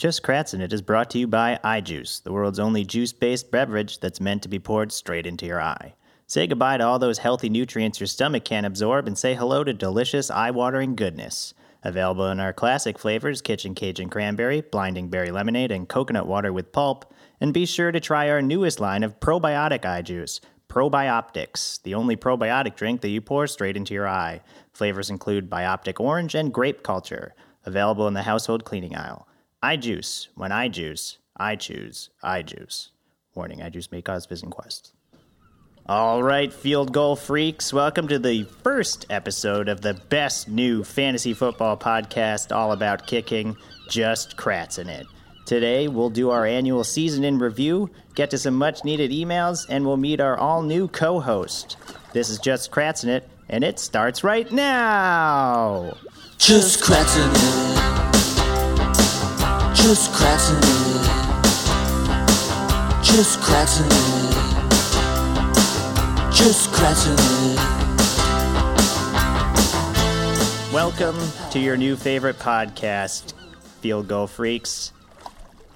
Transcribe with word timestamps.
Just 0.00 0.22
Kratzin' 0.22 0.62
It 0.62 0.72
is 0.72 0.80
brought 0.80 1.10
to 1.10 1.18
you 1.18 1.26
by 1.26 1.60
iJuice, 1.62 2.22
the 2.22 2.32
world's 2.32 2.58
only 2.58 2.86
juice 2.86 3.12
based 3.12 3.50
beverage 3.50 4.00
that's 4.00 4.18
meant 4.18 4.42
to 4.42 4.48
be 4.48 4.58
poured 4.58 4.92
straight 4.92 5.26
into 5.26 5.44
your 5.44 5.60
eye. 5.60 5.92
Say 6.26 6.46
goodbye 6.46 6.78
to 6.78 6.86
all 6.86 6.98
those 6.98 7.18
healthy 7.18 7.50
nutrients 7.50 8.00
your 8.00 8.06
stomach 8.06 8.46
can't 8.46 8.64
absorb 8.64 9.06
and 9.06 9.18
say 9.18 9.34
hello 9.34 9.62
to 9.62 9.74
delicious, 9.74 10.30
eye 10.30 10.52
watering 10.52 10.96
goodness. 10.96 11.52
Available 11.84 12.30
in 12.30 12.40
our 12.40 12.54
classic 12.54 12.98
flavors 12.98 13.42
Kitchen 13.42 13.74
Cajun 13.74 14.08
Cranberry, 14.08 14.62
Blinding 14.62 15.10
Berry 15.10 15.30
Lemonade, 15.30 15.70
and 15.70 15.86
Coconut 15.86 16.26
Water 16.26 16.50
with 16.50 16.72
Pulp. 16.72 17.12
And 17.38 17.52
be 17.52 17.66
sure 17.66 17.92
to 17.92 18.00
try 18.00 18.30
our 18.30 18.40
newest 18.40 18.80
line 18.80 19.02
of 19.02 19.20
probiotic 19.20 19.84
eye 19.84 20.00
juice, 20.00 20.40
Probioptics, 20.70 21.82
the 21.82 21.92
only 21.92 22.16
probiotic 22.16 22.74
drink 22.74 23.02
that 23.02 23.10
you 23.10 23.20
pour 23.20 23.46
straight 23.46 23.76
into 23.76 23.92
your 23.92 24.08
eye. 24.08 24.40
Flavors 24.72 25.10
include 25.10 25.50
Bioptic 25.50 26.00
Orange 26.00 26.34
and 26.34 26.54
Grape 26.54 26.82
Culture, 26.82 27.34
available 27.66 28.08
in 28.08 28.14
the 28.14 28.22
household 28.22 28.64
cleaning 28.64 28.96
aisle. 28.96 29.26
I 29.62 29.76
juice. 29.76 30.28
When 30.36 30.52
I 30.52 30.68
juice, 30.68 31.18
I 31.36 31.54
choose. 31.54 32.08
I 32.22 32.40
juice. 32.40 32.92
Warning: 33.34 33.60
I 33.60 33.68
juice 33.68 33.92
may 33.92 34.00
cause 34.00 34.24
vision 34.24 34.48
quests. 34.48 34.94
All 35.84 36.22
right, 36.22 36.50
field 36.50 36.94
goal 36.94 37.14
freaks, 37.14 37.70
welcome 37.70 38.08
to 38.08 38.18
the 38.18 38.44
first 38.62 39.04
episode 39.10 39.68
of 39.68 39.82
the 39.82 39.92
best 39.92 40.48
new 40.48 40.82
fantasy 40.82 41.34
football 41.34 41.76
podcast 41.76 42.56
all 42.56 42.72
about 42.72 43.06
kicking, 43.06 43.54
just 43.90 44.38
Kratzin' 44.38 44.88
it. 44.88 45.06
Today, 45.44 45.88
we'll 45.88 46.08
do 46.08 46.30
our 46.30 46.46
annual 46.46 46.84
season 46.84 47.22
in 47.22 47.38
review, 47.38 47.90
get 48.14 48.30
to 48.30 48.38
some 48.38 48.54
much 48.54 48.82
needed 48.84 49.10
emails, 49.10 49.66
and 49.68 49.84
we'll 49.84 49.98
meet 49.98 50.20
our 50.20 50.38
all 50.38 50.62
new 50.62 50.88
co 50.88 51.20
host. 51.20 51.76
This 52.14 52.30
is 52.30 52.38
Just 52.38 52.70
Kratzin' 52.70 53.08
it, 53.08 53.28
and 53.50 53.62
it 53.62 53.78
starts 53.78 54.24
right 54.24 54.50
now. 54.50 55.98
Just 56.38 56.80
Kratzin' 56.82 57.76
it. 57.76 57.79
Just 59.82 60.12
Kratzin' 60.12 60.58
it. 60.58 60.64
Just 63.02 63.40
Kratzin' 63.40 63.86
it. 63.86 64.34
Just 66.30 66.70
Kratzin' 66.70 67.16
it. 70.68 70.72
Welcome 70.72 71.16
to 71.50 71.58
your 71.58 71.78
new 71.78 71.96
favorite 71.96 72.38
podcast, 72.38 73.32
Field 73.80 74.06
Goal 74.06 74.26
Freaks. 74.26 74.92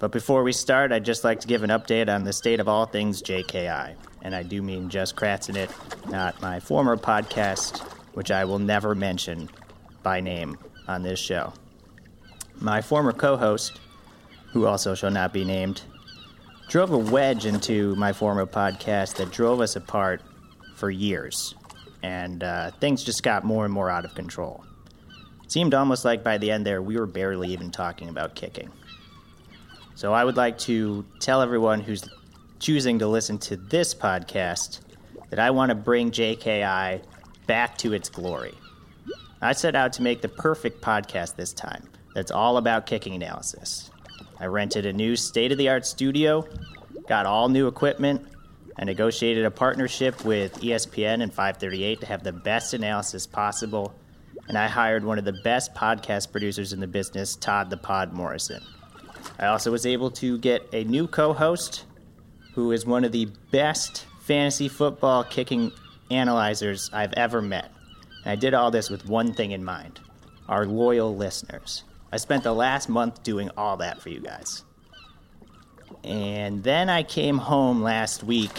But 0.01 0.13
before 0.13 0.43
we 0.43 0.53
start, 0.53 0.93
I'd 0.93 1.07
just 1.07 1.25
like 1.25 1.41
to 1.41 1.49
give 1.49 1.63
an 1.63 1.71
update 1.71 2.15
on 2.15 2.25
the 2.25 2.33
state 2.35 2.61
of 2.61 2.69
all 2.69 2.85
things 2.85 3.23
JKI. 3.23 3.95
And 4.21 4.35
I 4.35 4.43
do 4.43 4.61
mean 4.61 4.91
just 4.91 5.17
Kratzin' 5.17 5.57
it, 5.57 5.71
not 6.11 6.43
my 6.43 6.61
former 6.61 6.99
podcast, 6.99 7.81
which 8.13 8.31
I 8.31 8.45
will 8.45 8.59
never 8.59 8.95
mention 8.95 9.49
by 10.03 10.21
name 10.21 10.59
on 10.87 11.03
this 11.03 11.19
show. 11.19 11.55
My 12.61 12.83
former 12.83 13.13
co 13.13 13.37
host, 13.37 13.81
who 14.55 14.67
also 14.67 14.95
shall 14.95 15.11
not 15.11 15.33
be 15.33 15.45
named, 15.45 15.83
drove 16.69 16.93
a 16.93 16.97
wedge 16.97 17.45
into 17.45 17.95
my 17.97 18.13
former 18.13 18.47
podcast 18.47 19.17
that 19.17 19.33
drove 19.33 19.61
us 19.61 19.75
apart 19.75 20.23
for 20.77 20.91
years. 20.91 21.57
And 22.05 22.45
uh, 22.45 22.71
things 22.81 23.03
just 23.03 23.25
got 23.25 23.43
more 23.43 23.65
and 23.65 23.75
more 23.75 23.91
out 23.91 24.05
of 24.05 24.15
control. 24.15 24.65
It 25.43 25.51
seemed 25.51 25.75
almost 25.75 26.05
like 26.05 26.23
by 26.23 26.39
the 26.39 26.53
end 26.53 26.65
there, 26.65 26.81
we 26.81 26.97
were 26.97 27.07
barely 27.07 27.49
even 27.49 27.73
talking 27.73 28.09
about 28.09 28.37
kicking. 28.37 28.71
So 29.97 30.15
I 30.15 30.25
would 30.25 30.37
like 30.37 30.57
to 30.59 31.05
tell 31.19 31.43
everyone 31.43 31.81
who's 31.81 32.09
choosing 32.61 33.01
to 33.01 33.09
listen 33.09 33.39
to 33.39 33.57
this 33.57 33.93
podcast 33.93 34.83
that 35.31 35.41
I 35.41 35.51
want 35.51 35.71
to 35.71 35.75
bring 35.75 36.13
JKI 36.13 37.03
back 37.49 37.77
to 37.79 37.93
its 37.93 38.09
glory. 38.09 38.55
I 39.43 39.53
set 39.53 39.75
out 39.75 39.93
to 39.95 40.03
make 40.03 40.23
the 40.23 40.29
perfect 40.29 40.81
podcast 40.81 41.35
this 41.35 41.53
time 41.53 41.89
that's 42.15 42.31
all 42.31 42.57
about 42.57 42.87
kicking 42.87 43.15
analysis. 43.15 43.91
I 44.39 44.47
rented 44.47 44.87
a 44.87 44.93
new 44.93 45.17
state 45.17 45.53
of 45.53 45.59
the 45.59 45.69
art 45.69 45.87
studio, 45.87 46.47
got 47.07 47.27
all 47.27 47.49
new 47.49 47.69
equipment, 47.69 48.27
I 48.77 48.85
negotiated 48.85 49.45
a 49.45 49.51
partnership 49.51 50.25
with 50.25 50.61
ESPN 50.61 51.23
and 51.23 51.33
538 51.33 52.01
to 52.01 52.07
have 52.07 52.25
the 52.25 52.33
best 52.33 52.75
analysis 52.75 53.27
possible, 53.27 53.95
and 54.49 54.59
I 54.59 54.67
hired 54.67 55.05
one 55.05 55.19
of 55.19 55.25
the 55.25 55.41
best 55.45 55.75
podcast 55.75 56.33
producers 56.33 56.73
in 56.73 56.81
the 56.81 56.89
business, 56.89 57.37
Todd 57.37 57.71
the 57.71 57.77
Pod 57.77 58.13
Morrison. 58.13 58.63
I 59.39 59.47
also 59.47 59.71
was 59.71 59.87
able 59.87 60.11
to 60.13 60.39
get 60.39 60.69
a 60.73 60.83
new 60.85 61.07
co 61.07 61.33
host 61.33 61.85
who 62.55 62.73
is 62.73 62.85
one 62.85 63.05
of 63.05 63.13
the 63.13 63.27
best 63.53 64.07
fantasy 64.23 64.69
football 64.69 65.23
kicking 65.23 65.71
analyzers 66.11 66.91
I've 66.93 67.13
ever 67.15 67.41
met. 67.41 67.71
And 68.25 68.33
I 68.33 68.37
did 68.37 68.55
all 68.55 68.71
this 68.71 68.91
with 68.91 69.09
one 69.09 69.33
thing 69.33 69.53
in 69.53 69.65
mind 69.65 70.01
our 70.49 70.67
loyal 70.67 71.17
listeners. 71.17 71.85
I 72.15 72.17
spent 72.17 72.45
the 72.45 72.55
last 72.55 72.89
month 72.89 73.25
doing 73.25 73.51
all 73.57 73.79
that 73.79 74.01
for 74.01 74.09
you 74.09 74.21
guys. 74.21 74.63
And 76.05 76.63
then 76.63 76.89
I 76.89 77.03
came 77.03 77.39
home 77.39 77.83
last 77.83 78.23
week 78.23 78.53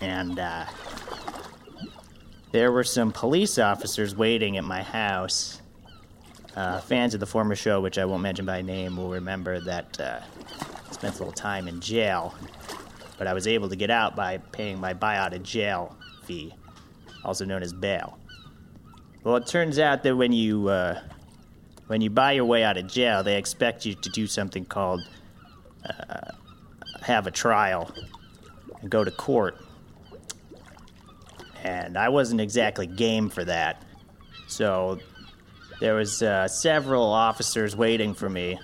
and 0.00 0.38
uh, 0.38 0.64
there 2.52 2.72
were 2.72 2.82
some 2.82 3.12
police 3.12 3.58
officers 3.58 4.16
waiting 4.16 4.56
at 4.56 4.64
my 4.64 4.82
house. 4.82 5.60
Uh, 6.56 6.80
fans 6.80 7.12
of 7.12 7.20
the 7.20 7.26
former 7.26 7.54
show, 7.54 7.82
which 7.82 7.98
I 7.98 8.06
won't 8.06 8.22
mention 8.22 8.46
by 8.46 8.62
name, 8.62 8.96
will 8.96 9.10
remember 9.10 9.60
that 9.60 10.00
uh, 10.00 10.20
I 10.88 10.92
spent 10.92 11.16
a 11.16 11.18
little 11.18 11.34
time 11.34 11.68
in 11.68 11.80
jail, 11.80 12.34
but 13.18 13.26
I 13.26 13.34
was 13.34 13.46
able 13.46 13.68
to 13.68 13.76
get 13.76 13.90
out 13.90 14.16
by 14.16 14.38
paying 14.38 14.80
my 14.80 14.94
buyout 14.94 15.34
of 15.34 15.42
jail 15.42 15.98
fee, 16.24 16.54
also 17.26 17.44
known 17.44 17.62
as 17.62 17.74
bail. 17.74 18.18
Well, 19.22 19.36
it 19.36 19.46
turns 19.46 19.78
out 19.78 20.02
that 20.02 20.16
when 20.16 20.32
you 20.32 20.70
uh, 20.70 20.98
when 21.90 22.00
you 22.00 22.08
buy 22.08 22.30
your 22.30 22.44
way 22.44 22.62
out 22.62 22.76
of 22.76 22.86
jail, 22.86 23.24
they 23.24 23.36
expect 23.36 23.84
you 23.84 23.94
to 23.94 24.08
do 24.10 24.24
something 24.24 24.64
called 24.64 25.00
uh, 25.84 26.30
have 27.02 27.26
a 27.26 27.32
trial 27.32 27.92
and 28.80 28.88
go 28.88 29.02
to 29.02 29.10
court. 29.10 29.56
And 31.64 31.98
I 31.98 32.08
wasn't 32.10 32.40
exactly 32.40 32.86
game 32.86 33.28
for 33.28 33.44
that, 33.44 33.82
so 34.46 35.00
there 35.80 35.94
was 35.94 36.22
uh, 36.22 36.46
several 36.46 37.06
officers 37.06 37.74
waiting 37.74 38.14
for 38.14 38.30
me 38.30 38.56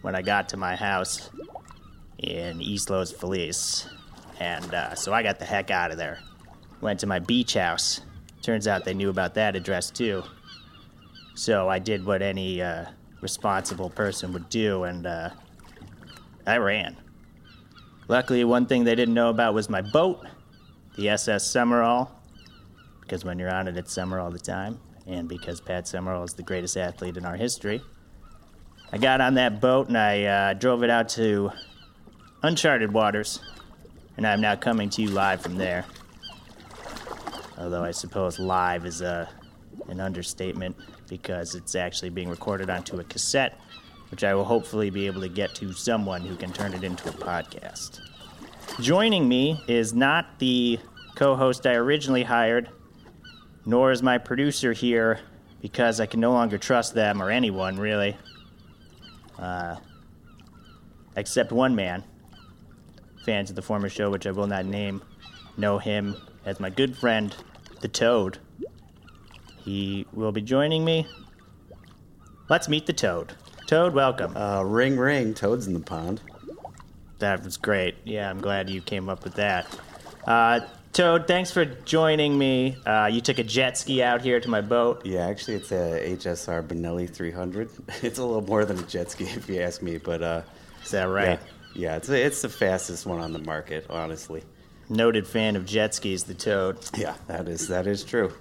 when 0.00 0.14
I 0.14 0.22
got 0.22 0.48
to 0.48 0.56
my 0.56 0.74
house 0.74 1.28
in 2.16 2.62
East 2.62 2.88
Los 2.88 3.12
Feliz. 3.12 3.90
And 4.38 4.72
uh, 4.72 4.94
so 4.94 5.12
I 5.12 5.22
got 5.22 5.38
the 5.38 5.44
heck 5.44 5.70
out 5.70 5.90
of 5.90 5.98
there. 5.98 6.18
Went 6.80 7.00
to 7.00 7.06
my 7.06 7.18
beach 7.18 7.52
house. 7.52 8.00
Turns 8.40 8.66
out 8.66 8.86
they 8.86 8.94
knew 8.94 9.10
about 9.10 9.34
that 9.34 9.54
address 9.54 9.90
too. 9.90 10.22
So 11.40 11.70
I 11.70 11.78
did 11.78 12.04
what 12.04 12.20
any 12.20 12.60
uh, 12.60 12.84
responsible 13.22 13.88
person 13.88 14.34
would 14.34 14.50
do, 14.50 14.84
and 14.84 15.06
uh, 15.06 15.30
I 16.46 16.58
ran. 16.58 16.98
Luckily, 18.08 18.44
one 18.44 18.66
thing 18.66 18.84
they 18.84 18.94
didn't 18.94 19.14
know 19.14 19.30
about 19.30 19.54
was 19.54 19.70
my 19.70 19.80
boat, 19.80 20.22
the 20.98 21.08
SS 21.08 21.50
Summerall, 21.50 22.10
because 23.00 23.24
when 23.24 23.38
you're 23.38 23.50
on 23.50 23.68
it, 23.68 23.78
it's 23.78 23.90
summer 23.90 24.20
all 24.20 24.30
the 24.30 24.38
time 24.38 24.80
and 25.06 25.30
because 25.30 25.62
Pat 25.62 25.88
Summerall 25.88 26.24
is 26.24 26.34
the 26.34 26.42
greatest 26.42 26.76
athlete 26.76 27.16
in 27.16 27.24
our 27.24 27.36
history. 27.36 27.80
I 28.92 28.98
got 28.98 29.22
on 29.22 29.32
that 29.36 29.62
boat 29.62 29.88
and 29.88 29.96
I 29.96 30.24
uh, 30.24 30.52
drove 30.52 30.82
it 30.82 30.90
out 30.90 31.08
to 31.10 31.52
uncharted 32.42 32.92
waters, 32.92 33.40
and 34.18 34.26
I'm 34.26 34.42
now 34.42 34.56
coming 34.56 34.90
to 34.90 35.00
you 35.00 35.08
live 35.08 35.40
from 35.40 35.56
there. 35.56 35.86
Although 37.56 37.82
I 37.82 37.92
suppose 37.92 38.38
live 38.38 38.84
is 38.84 39.00
a, 39.00 39.26
an 39.88 40.00
understatement 40.00 40.76
because 41.10 41.56
it's 41.56 41.74
actually 41.74 42.08
being 42.08 42.30
recorded 42.30 42.70
onto 42.70 42.98
a 43.00 43.04
cassette, 43.04 43.60
which 44.10 44.24
I 44.24 44.32
will 44.32 44.44
hopefully 44.44 44.88
be 44.88 45.06
able 45.06 45.20
to 45.20 45.28
get 45.28 45.54
to 45.56 45.72
someone 45.72 46.22
who 46.22 46.36
can 46.36 46.52
turn 46.52 46.72
it 46.72 46.84
into 46.84 47.08
a 47.08 47.12
podcast. 47.12 48.00
Joining 48.80 49.28
me 49.28 49.62
is 49.66 49.92
not 49.92 50.38
the 50.38 50.78
co 51.16 51.34
host 51.34 51.66
I 51.66 51.74
originally 51.74 52.22
hired, 52.22 52.70
nor 53.66 53.90
is 53.90 54.02
my 54.02 54.16
producer 54.16 54.72
here 54.72 55.20
because 55.60 56.00
I 56.00 56.06
can 56.06 56.20
no 56.20 56.32
longer 56.32 56.56
trust 56.56 56.94
them 56.94 57.20
or 57.20 57.28
anyone, 57.28 57.76
really. 57.76 58.16
Uh, 59.38 59.76
except 61.16 61.50
one 61.50 61.74
man. 61.74 62.04
Fans 63.26 63.50
of 63.50 63.56
the 63.56 63.62
former 63.62 63.88
show, 63.88 64.10
which 64.10 64.26
I 64.26 64.30
will 64.30 64.46
not 64.46 64.64
name, 64.64 65.02
know 65.56 65.78
him 65.78 66.16
as 66.46 66.60
my 66.60 66.70
good 66.70 66.96
friend, 66.96 67.34
the 67.80 67.88
Toad. 67.88 68.38
He 69.70 70.04
will 70.12 70.32
be 70.32 70.42
joining 70.42 70.84
me. 70.84 71.06
Let's 72.48 72.68
meet 72.68 72.86
the 72.86 72.92
Toad. 72.92 73.34
Toad, 73.68 73.94
welcome. 73.94 74.36
Uh, 74.36 74.64
ring, 74.64 74.98
ring. 74.98 75.32
Toad's 75.32 75.68
in 75.68 75.74
the 75.74 75.78
pond. 75.78 76.20
That 77.20 77.44
was 77.44 77.56
great. 77.56 77.94
Yeah, 78.04 78.28
I'm 78.28 78.40
glad 78.40 78.68
you 78.68 78.80
came 78.80 79.08
up 79.08 79.22
with 79.22 79.34
that. 79.34 79.68
Uh, 80.26 80.58
Toad, 80.92 81.28
thanks 81.28 81.52
for 81.52 81.64
joining 81.64 82.36
me. 82.36 82.78
Uh, 82.84 83.08
you 83.12 83.20
took 83.20 83.38
a 83.38 83.44
jet 83.44 83.78
ski 83.78 84.02
out 84.02 84.22
here 84.22 84.40
to 84.40 84.50
my 84.50 84.60
boat. 84.60 85.06
Yeah, 85.06 85.28
actually, 85.28 85.54
it's 85.54 85.70
a 85.70 86.16
HSR 86.16 86.66
Benelli 86.66 87.08
300. 87.08 87.70
It's 88.02 88.18
a 88.18 88.24
little 88.24 88.42
more 88.42 88.64
than 88.64 88.76
a 88.76 88.82
jet 88.82 89.12
ski, 89.12 89.22
if 89.22 89.48
you 89.48 89.60
ask 89.60 89.82
me. 89.82 89.98
But 89.98 90.20
uh, 90.20 90.42
Is 90.82 90.90
that 90.90 91.04
right? 91.04 91.38
yeah, 91.74 91.92
yeah, 91.92 91.96
it's 91.96 92.08
it's 92.08 92.42
the 92.42 92.48
fastest 92.48 93.06
one 93.06 93.20
on 93.20 93.32
the 93.32 93.38
market, 93.38 93.86
honestly. 93.88 94.42
Noted 94.88 95.28
fan 95.28 95.54
of 95.54 95.64
jet 95.64 95.94
skis, 95.94 96.24
the 96.24 96.34
Toad. 96.34 96.78
Yeah, 96.98 97.14
that 97.28 97.46
is 97.46 97.68
that 97.68 97.86
is 97.86 98.02
true. 98.02 98.32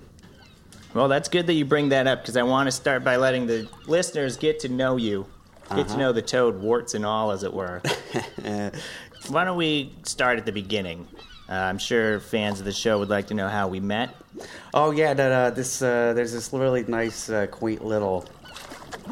Well, 0.94 1.08
that's 1.08 1.30
good 1.30 1.48
that 1.48 1.54
you 1.54 1.66
bring 1.66 1.90
that 1.90 2.08
up 2.08 2.22
because 2.22 2.36
I 2.38 2.44
want 2.44 2.68
to 2.68 2.72
start 2.72 3.04
by 3.04 3.18
letting 3.18 3.46
the 3.46 3.68
listeners 3.86 4.38
get 4.38 4.60
to 4.62 4.70
know 4.70 4.98
you 4.98 5.28
Get 5.76 5.88
to 5.90 5.98
know 5.98 6.12
the 6.12 6.22
toad, 6.22 6.60
warts 6.62 6.96
and 6.96 7.06
all, 7.06 7.32
as 7.32 7.44
it 7.44 7.54
were. 7.54 7.82
Why 9.28 9.44
don't 9.44 9.58
we 9.58 9.94
start 10.04 10.40
at 10.40 10.46
the 10.46 10.52
beginning? 10.52 11.08
Uh, 11.48 11.54
I'm 11.54 11.78
sure 11.78 12.20
fans 12.20 12.60
of 12.60 12.66
the 12.66 12.72
show 12.72 12.98
would 13.00 13.10
like 13.10 13.28
to 13.28 13.34
know 13.34 13.48
how 13.48 13.68
we 13.68 13.80
met. 13.80 14.16
Oh 14.74 14.92
yeah, 14.92 15.14
that, 15.14 15.32
uh, 15.32 15.50
this 15.52 15.82
uh, 15.82 16.14
there's 16.14 16.34
this 16.34 16.52
really 16.54 16.84
nice, 16.86 17.30
uh, 17.30 17.48
quaint 17.48 17.84
little 17.84 18.26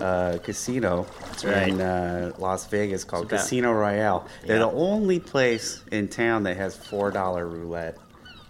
uh, 0.02 0.38
casino 0.44 1.06
right. 1.44 1.70
in 1.70 1.82
uh, 1.82 2.34
Las 2.40 2.66
Vegas 2.68 3.04
called 3.04 3.26
about- 3.26 3.40
Casino 3.40 3.72
Royale. 3.72 4.28
They're 4.44 4.60
the 4.60 4.72
only 4.72 5.20
place 5.20 5.84
in 5.92 6.08
town 6.08 6.44
that 6.44 6.58
has 6.58 6.76
four 6.76 7.12
dollar 7.12 7.48
roulette. 7.48 7.98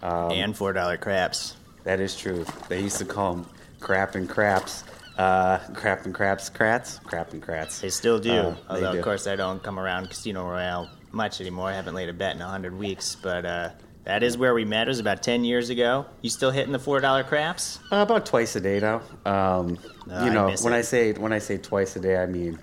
Um, 0.02 0.30
and 0.30 0.56
four 0.56 0.72
dollar 0.72 0.96
craps. 0.96 1.56
That 1.88 2.00
is 2.00 2.14
true. 2.14 2.44
They 2.68 2.82
used 2.82 2.98
to 2.98 3.06
call 3.06 3.32
them 3.36 3.46
crap 3.80 4.14
and 4.14 4.28
craps. 4.28 4.84
Uh, 5.16 5.56
crap 5.72 6.04
and 6.04 6.14
craps, 6.14 6.50
crats, 6.50 6.98
crap 6.98 7.32
and 7.32 7.42
crats. 7.42 7.80
They 7.80 7.88
still 7.88 8.18
do. 8.18 8.30
Uh, 8.30 8.50
they 8.50 8.58
Although, 8.68 8.92
do. 8.92 8.98
of 8.98 9.04
course, 9.04 9.26
I 9.26 9.36
don't 9.36 9.62
come 9.62 9.80
around 9.80 10.10
Casino 10.10 10.44
Royale 10.46 10.90
much 11.12 11.40
anymore. 11.40 11.70
I 11.70 11.72
haven't 11.72 11.94
laid 11.94 12.10
a 12.10 12.12
bet 12.12 12.36
in 12.36 12.42
a 12.42 12.46
hundred 12.46 12.76
weeks, 12.76 13.16
but 13.16 13.46
uh, 13.46 13.70
that 14.04 14.22
is 14.22 14.36
where 14.36 14.52
we 14.52 14.66
met. 14.66 14.86
It 14.86 14.90
was 14.90 14.98
about 14.98 15.22
ten 15.22 15.44
years 15.44 15.70
ago. 15.70 16.04
You 16.20 16.28
still 16.28 16.50
hitting 16.50 16.72
the 16.72 16.78
four 16.78 17.00
dollar 17.00 17.24
craps? 17.24 17.78
Uh, 17.90 17.96
about 17.96 18.26
twice 18.26 18.54
a 18.54 18.60
day 18.60 18.80
now. 18.80 19.00
Um, 19.24 19.78
No, 20.06 20.24
you 20.26 20.30
know, 20.30 20.48
miss 20.48 20.62
when 20.62 20.74
it. 20.74 20.76
I 20.76 20.82
say 20.82 21.14
when 21.14 21.32
I 21.32 21.38
say 21.38 21.56
twice 21.56 21.96
a 21.96 22.00
day, 22.00 22.18
I 22.18 22.26
mean 22.26 22.58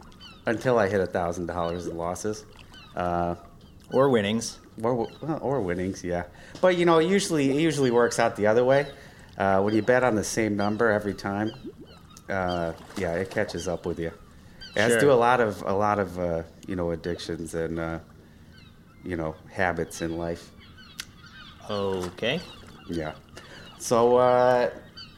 until 0.46 0.78
I 0.78 0.88
hit 0.88 1.02
a 1.02 1.08
thousand 1.08 1.48
dollars 1.48 1.88
in 1.88 1.98
losses. 1.98 2.46
Uh, 2.96 3.34
Or 3.92 4.08
winnings? 4.10 4.60
or, 4.84 5.10
or 5.42 5.62
winnings, 5.62 6.04
yeah. 6.04 6.26
But 6.62 6.78
you 6.78 6.86
know, 6.86 7.00
usually 7.00 7.50
it 7.50 7.60
usually 7.60 7.90
works 7.90 8.20
out 8.20 8.36
the 8.36 8.46
other 8.46 8.64
way. 8.64 8.86
Uh, 9.38 9.62
when 9.62 9.74
you 9.74 9.82
bet 9.82 10.04
on 10.04 10.16
the 10.16 10.24
same 10.24 10.56
number 10.56 10.90
every 10.90 11.14
time, 11.14 11.52
uh, 12.30 12.74
yeah, 12.98 13.14
it 13.16 13.30
catches 13.30 13.68
up 13.68 13.86
with 13.86 14.00
you. 14.00 14.12
As 14.76 14.92
Sure. 14.94 15.00
do 15.02 15.12
a 15.12 15.14
lot 15.14 15.40
of 15.40 15.62
a 15.66 15.74
lot 15.74 16.00
of 16.00 16.20
uh, 16.20 16.44
you 16.68 16.76
know 16.76 16.92
addictions 16.92 17.54
and 17.54 17.80
uh, 17.80 18.00
you 19.04 19.16
know 19.16 19.36
habits 19.52 20.02
in 20.02 20.18
life. 20.18 20.52
Okay. 21.70 22.40
Yeah. 22.90 23.14
So 23.80 24.18
uh, 24.18 24.70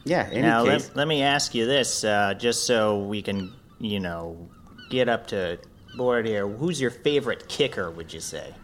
yeah. 0.04 0.28
Any 0.30 0.42
now 0.42 0.64
case, 0.64 0.88
let, 0.88 0.96
let 0.96 1.08
me 1.08 1.22
ask 1.22 1.54
you 1.54 1.66
this, 1.66 2.04
uh, 2.04 2.34
just 2.34 2.66
so 2.66 2.98
we 3.04 3.20
can, 3.22 3.52
you 3.80 4.00
know, 4.00 4.48
get 4.90 5.08
up 5.08 5.26
to 5.28 5.58
board 5.96 6.26
here. 6.26 6.46
Who's 6.46 6.80
your 6.80 6.90
favorite 6.90 7.48
kicker? 7.48 7.90
Would 7.90 8.12
you 8.12 8.20
say? 8.20 8.54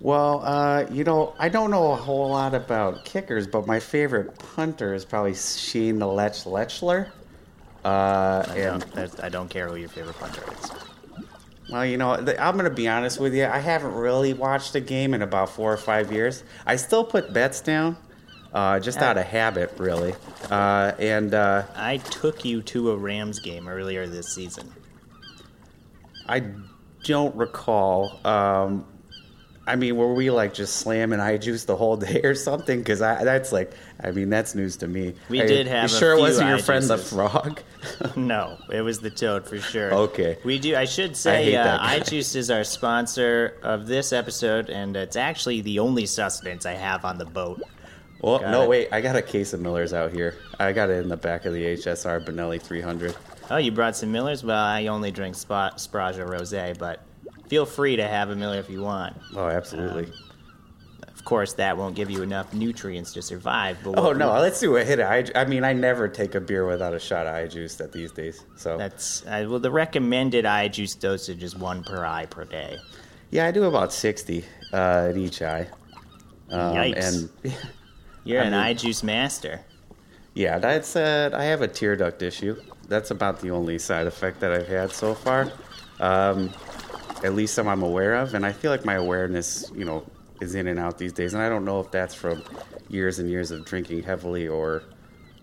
Well, 0.00 0.42
uh, 0.44 0.86
you 0.90 1.04
know, 1.04 1.34
I 1.38 1.48
don't 1.48 1.70
know 1.70 1.92
a 1.92 1.96
whole 1.96 2.28
lot 2.30 2.54
about 2.54 3.04
kickers, 3.04 3.46
but 3.46 3.66
my 3.66 3.80
favorite 3.80 4.38
punter 4.38 4.92
is 4.94 5.04
probably 5.04 5.34
Shane 5.34 5.98
the 5.98 6.06
Lech 6.06 6.32
Lechler. 6.32 7.08
Uh, 7.84 8.44
I 8.48 8.54
don't, 8.56 9.24
I 9.24 9.28
don't 9.28 9.48
care 9.48 9.68
who 9.68 9.76
your 9.76 9.88
favorite 9.88 10.18
punter 10.18 10.42
is. 10.52 10.70
well, 11.70 11.86
you 11.86 11.96
know, 11.96 12.12
I'm 12.12 12.56
going 12.56 12.64
to 12.64 12.70
be 12.70 12.88
honest 12.88 13.20
with 13.20 13.34
you. 13.34 13.46
I 13.46 13.58
haven't 13.58 13.94
really 13.94 14.34
watched 14.34 14.74
a 14.74 14.80
game 14.80 15.14
in 15.14 15.22
about 15.22 15.50
four 15.50 15.72
or 15.72 15.76
five 15.76 16.12
years. 16.12 16.42
I 16.66 16.76
still 16.76 17.04
put 17.04 17.32
bets 17.32 17.60
down, 17.60 17.96
uh, 18.52 18.80
just 18.80 18.98
out 18.98 19.16
of 19.16 19.24
habit, 19.24 19.72
really. 19.78 20.14
Uh, 20.50 20.92
and 20.98 21.32
uh, 21.32 21.64
I 21.74 21.98
took 21.98 22.44
you 22.44 22.60
to 22.62 22.90
a 22.90 22.96
Rams 22.96 23.38
game 23.38 23.66
earlier 23.68 24.06
this 24.06 24.28
season. 24.34 24.72
I 26.28 26.42
don't 27.04 27.34
recall. 27.36 28.18
Um, 28.26 28.84
I 29.68 29.74
mean, 29.74 29.96
were 29.96 30.14
we 30.14 30.30
like 30.30 30.54
just 30.54 30.76
slamming 30.76 31.18
eye 31.18 31.38
juice 31.38 31.64
the 31.64 31.74
whole 31.76 31.96
day 31.96 32.20
or 32.22 32.34
something? 32.36 32.78
Because 32.78 33.00
that's 33.00 33.50
like, 33.50 33.72
I 34.02 34.12
mean, 34.12 34.30
that's 34.30 34.54
news 34.54 34.76
to 34.78 34.86
me. 34.86 35.14
We 35.28 35.42
I- 35.42 35.46
did 35.46 35.66
have 35.66 35.90
You 35.90 35.96
a 35.96 35.98
sure 35.98 36.12
it 36.16 36.20
wasn't 36.20 36.48
your 36.48 36.58
eye 36.58 36.62
friend 36.62 36.84
the 36.84 36.98
frog? 36.98 37.60
No, 38.16 38.58
it 38.72 38.80
was 38.80 38.98
the 38.98 39.10
toad 39.10 39.46
for 39.46 39.58
sure. 39.60 39.92
Okay. 39.94 40.38
We 40.44 40.58
do. 40.58 40.74
I 40.74 40.86
should 40.86 41.16
say, 41.16 41.54
uh, 41.54 41.62
that 41.64 41.80
guy. 41.80 41.98
iJuice 42.00 42.34
is 42.34 42.50
our 42.50 42.64
sponsor 42.64 43.58
of 43.62 43.86
this 43.86 44.12
episode, 44.12 44.70
and 44.70 44.96
it's 44.96 45.14
actually 45.16 45.60
the 45.60 45.78
only 45.78 46.04
sustenance 46.06 46.66
I 46.66 46.72
have 46.72 47.04
on 47.04 47.16
the 47.18 47.24
boat. 47.26 47.62
well, 48.20 48.40
Got 48.40 48.50
no, 48.50 48.62
it. 48.62 48.68
wait. 48.68 48.88
I 48.92 49.00
got 49.00 49.14
a 49.14 49.22
case 49.22 49.52
of 49.52 49.60
Miller's 49.60 49.92
out 49.92 50.12
here. 50.12 50.34
I 50.58 50.72
got 50.72 50.90
it 50.90 50.94
in 51.02 51.08
the 51.08 51.16
back 51.16 51.44
of 51.44 51.52
the 51.52 51.62
HSR 51.64 52.24
Benelli 52.24 52.60
300. 52.60 53.14
Oh, 53.50 53.56
you 53.58 53.70
brought 53.70 53.94
some 53.96 54.10
Millers? 54.10 54.42
Well, 54.42 54.56
I 54.58 54.86
only 54.88 55.12
drink 55.12 55.36
Spa- 55.36 55.74
Spraja 55.76 56.26
Rosé, 56.28 56.76
but 56.76 57.00
feel 57.48 57.66
free 57.66 57.96
to 57.96 58.06
have 58.06 58.30
a 58.30 58.36
Miller 58.36 58.58
if 58.58 58.68
you 58.70 58.82
want. 58.82 59.16
Oh, 59.34 59.48
absolutely. 59.48 60.12
Of 61.08 61.24
course, 61.24 61.54
that 61.54 61.76
won't 61.76 61.96
give 61.96 62.08
you 62.10 62.22
enough 62.22 62.52
nutrients 62.54 63.12
to 63.14 63.22
survive. 63.22 63.78
But 63.82 63.98
oh 63.98 64.12
no, 64.12 64.32
let's 64.34 64.60
do 64.60 64.76
a 64.76 64.84
hit. 64.84 65.00
of 65.00 65.06
eye 65.10 65.24
I 65.34 65.44
mean, 65.44 65.64
I 65.64 65.72
never 65.72 66.06
take 66.08 66.34
a 66.36 66.40
beer 66.40 66.66
without 66.66 66.94
a 66.94 67.00
shot 67.00 67.26
of 67.26 67.34
eye 67.34 67.46
juice 67.48 67.80
at 67.80 67.90
these 67.92 68.12
days. 68.12 68.44
So 68.56 68.76
That's 68.78 69.24
uh, 69.26 69.44
well. 69.48 69.58
The 69.58 69.70
recommended 69.70 70.46
eye 70.46 70.68
juice 70.68 70.94
dosage 70.94 71.42
is 71.42 71.56
one 71.56 71.82
per 71.82 72.04
eye 72.04 72.26
per 72.26 72.44
day. 72.44 72.76
yeah, 73.30 73.46
I 73.46 73.50
do 73.50 73.64
about 73.64 73.92
60 73.92 74.44
uh, 74.72 75.08
in 75.10 75.18
each 75.18 75.42
eye. 75.42 75.66
Um, 76.50 76.74
Yikes. 76.76 77.30
And 77.44 77.54
You're 78.24 78.42
I 78.42 78.44
an 78.44 78.52
mean- 78.52 78.76
juice 78.76 79.02
master. 79.02 79.60
Yeah, 80.34 80.58
that's 80.58 80.94
uh, 80.96 81.30
I 81.32 81.44
have 81.44 81.62
a 81.62 81.68
tear 81.68 81.96
duct 81.96 82.22
issue. 82.22 82.60
That's 82.88 83.10
about 83.10 83.40
the 83.40 83.50
only 83.50 83.78
side 83.78 84.06
effect 84.06 84.38
that 84.40 84.52
I've 84.52 84.68
had 84.68 84.92
so 84.92 85.12
far, 85.14 85.50
um, 85.98 86.52
at 87.24 87.34
least 87.34 87.54
some 87.54 87.68
I'm 87.68 87.82
aware 87.82 88.14
of. 88.14 88.34
And 88.34 88.44
I 88.44 88.52
feel 88.52 88.70
like 88.70 88.84
my 88.84 88.94
awareness, 88.94 89.70
you 89.74 89.84
know, 89.84 90.04
is 90.40 90.54
in 90.54 90.66
and 90.66 90.78
out 90.78 90.98
these 90.98 91.12
days. 91.12 91.34
And 91.34 91.42
I 91.42 91.48
don't 91.48 91.64
know 91.64 91.80
if 91.80 91.90
that's 91.90 92.14
from 92.14 92.42
years 92.88 93.18
and 93.18 93.30
years 93.30 93.50
of 93.50 93.64
drinking 93.64 94.02
heavily 94.02 94.48
or, 94.48 94.82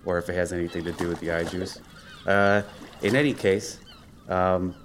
or 0.05 0.17
if 0.17 0.29
it 0.29 0.33
has 0.33 0.53
anything 0.53 0.83
to 0.83 0.91
do 0.93 1.07
with 1.07 1.19
the 1.19 1.31
eye 1.31 1.43
juice. 1.43 1.79
Uh, 2.25 2.61
in 3.01 3.15
any 3.15 3.33
case, 3.33 3.79
um, 4.29 4.75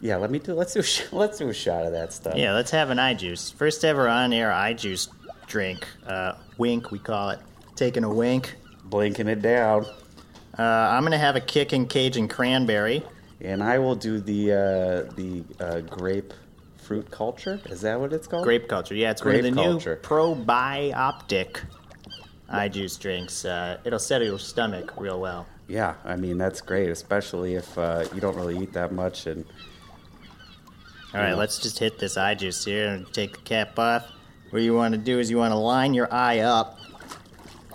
yeah, 0.00 0.16
let 0.16 0.30
me 0.30 0.38
do. 0.38 0.54
Let's 0.54 0.74
do. 0.74 0.82
Let's 1.16 1.38
do 1.38 1.48
a 1.48 1.54
shot 1.54 1.84
of 1.84 1.92
that 1.92 2.12
stuff. 2.12 2.36
Yeah, 2.36 2.52
let's 2.52 2.70
have 2.70 2.90
an 2.90 2.98
eye 2.98 3.14
juice. 3.14 3.50
First 3.50 3.84
ever 3.84 4.08
on 4.08 4.32
air 4.32 4.52
eye 4.52 4.74
juice 4.74 5.08
drink. 5.46 5.86
Uh, 6.06 6.34
wink, 6.58 6.90
we 6.90 6.98
call 6.98 7.30
it. 7.30 7.40
Taking 7.76 8.04
a 8.04 8.12
wink. 8.12 8.54
blinking 8.84 9.26
it 9.28 9.42
down. 9.42 9.84
Uh, 10.58 10.62
I'm 10.62 11.02
gonna 11.02 11.18
have 11.18 11.36
a 11.36 11.40
kicking 11.40 11.86
Cajun 11.86 12.28
cranberry. 12.28 13.02
And 13.40 13.62
I 13.62 13.78
will 13.78 13.94
do 13.96 14.18
the 14.20 14.52
uh, 14.52 15.14
the 15.14 15.44
uh, 15.60 15.80
grape 15.80 16.32
fruit 16.78 17.10
culture. 17.10 17.60
Is 17.66 17.82
that 17.82 18.00
what 18.00 18.12
it's 18.12 18.26
called? 18.26 18.44
Grape 18.44 18.68
culture. 18.68 18.94
Yeah, 18.94 19.10
it's 19.10 19.20
Grape 19.20 19.42
one 19.42 19.50
of 19.50 19.54
the 19.56 19.62
culture. 19.62 20.00
new 20.02 20.08
probiotic 20.08 21.60
eye 22.48 22.68
juice 22.68 22.96
drinks. 22.96 23.44
Uh, 23.44 23.78
it'll 23.84 23.98
settle 23.98 24.26
your 24.26 24.38
stomach 24.38 24.94
real 24.96 25.20
well. 25.20 25.46
Yeah, 25.68 25.94
I 26.04 26.16
mean 26.16 26.38
that's 26.38 26.60
great, 26.60 26.88
especially 26.90 27.56
if 27.56 27.76
uh, 27.76 28.04
you 28.14 28.20
don't 28.20 28.36
really 28.36 28.56
eat 28.58 28.72
that 28.72 28.92
much. 28.92 29.26
And 29.26 29.44
All 31.12 31.20
right, 31.20 31.30
Yeah. 31.30 31.34
let's 31.34 31.58
just 31.58 31.78
hit 31.78 31.98
this 31.98 32.16
eye 32.16 32.34
juice 32.34 32.64
here 32.64 32.88
and 32.88 33.12
take 33.12 33.32
the 33.32 33.42
cap 33.42 33.78
off. 33.78 34.06
What 34.50 34.62
you 34.62 34.74
want 34.74 34.92
to 34.94 34.98
do 34.98 35.18
is 35.18 35.28
you 35.30 35.38
want 35.38 35.52
to 35.52 35.58
line 35.58 35.92
your 35.92 36.12
eye 36.12 36.38
up. 36.38 36.78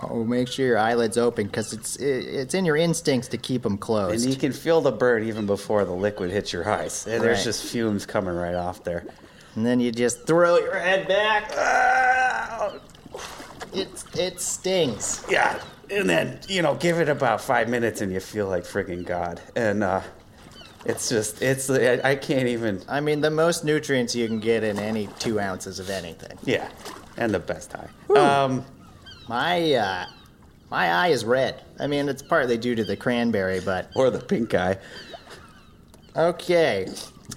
Oh, 0.02 0.24
make 0.24 0.48
sure 0.48 0.66
your 0.66 0.78
eyelids 0.78 1.16
open 1.16 1.46
because 1.46 1.72
it's 1.72 1.96
it, 1.96 2.26
it's 2.26 2.54
in 2.54 2.64
your 2.64 2.76
instincts 2.76 3.28
to 3.28 3.38
keep 3.38 3.62
them 3.62 3.78
closed. 3.78 4.24
and 4.24 4.32
you 4.34 4.38
can 4.40 4.52
feel 4.52 4.80
the 4.80 4.90
burn 4.92 5.22
even 5.24 5.46
before 5.46 5.84
the 5.84 5.92
liquid 5.92 6.30
hits 6.30 6.52
your 6.52 6.68
eyes. 6.68 7.06
And 7.06 7.22
There's 7.22 7.38
Right. 7.38 7.44
just 7.44 7.64
fumes 7.64 8.04
coming 8.06 8.34
right 8.34 8.54
off 8.54 8.82
there. 8.84 9.04
And 9.54 9.64
then 9.66 9.80
you 9.80 9.92
just 9.92 10.26
throw 10.26 10.56
your 10.58 10.78
head 10.78 11.06
back. 11.06 11.52
Ah! 11.56 12.72
It 13.72 13.88
it 14.14 14.40
stings. 14.40 15.24
Yeah, 15.30 15.58
and 15.90 16.08
then 16.08 16.40
you 16.48 16.62
know, 16.62 16.74
give 16.74 16.98
it 17.00 17.08
about 17.08 17.40
five 17.40 17.68
minutes, 17.68 18.00
and 18.00 18.12
you 18.12 18.20
feel 18.20 18.46
like 18.48 18.64
friggin' 18.64 19.04
god. 19.06 19.40
And 19.56 19.82
uh, 19.82 20.00
it's 20.84 21.08
just, 21.08 21.40
it's 21.40 21.70
I, 21.70 22.00
I 22.04 22.14
can't 22.16 22.48
even. 22.48 22.82
I 22.88 23.00
mean, 23.00 23.20
the 23.22 23.30
most 23.30 23.64
nutrients 23.64 24.14
you 24.14 24.26
can 24.26 24.40
get 24.40 24.62
in 24.64 24.78
any 24.78 25.06
two 25.18 25.38
ounces 25.40 25.78
of 25.78 25.88
anything. 25.90 26.36
Yeah, 26.44 26.68
and 27.16 27.32
the 27.32 27.38
best 27.38 27.72
high. 27.72 27.88
Um, 28.14 28.64
My 29.28 29.72
uh, 29.74 30.06
my 30.70 30.90
eye 30.90 31.08
is 31.08 31.24
red. 31.24 31.62
I 31.78 31.86
mean, 31.86 32.08
it's 32.08 32.22
partly 32.22 32.56
due 32.56 32.74
to 32.74 32.84
the 32.84 32.96
cranberry, 32.96 33.60
but 33.60 33.90
or 33.94 34.10
the 34.10 34.20
pink 34.20 34.54
eye. 34.54 34.78
okay. 36.16 36.88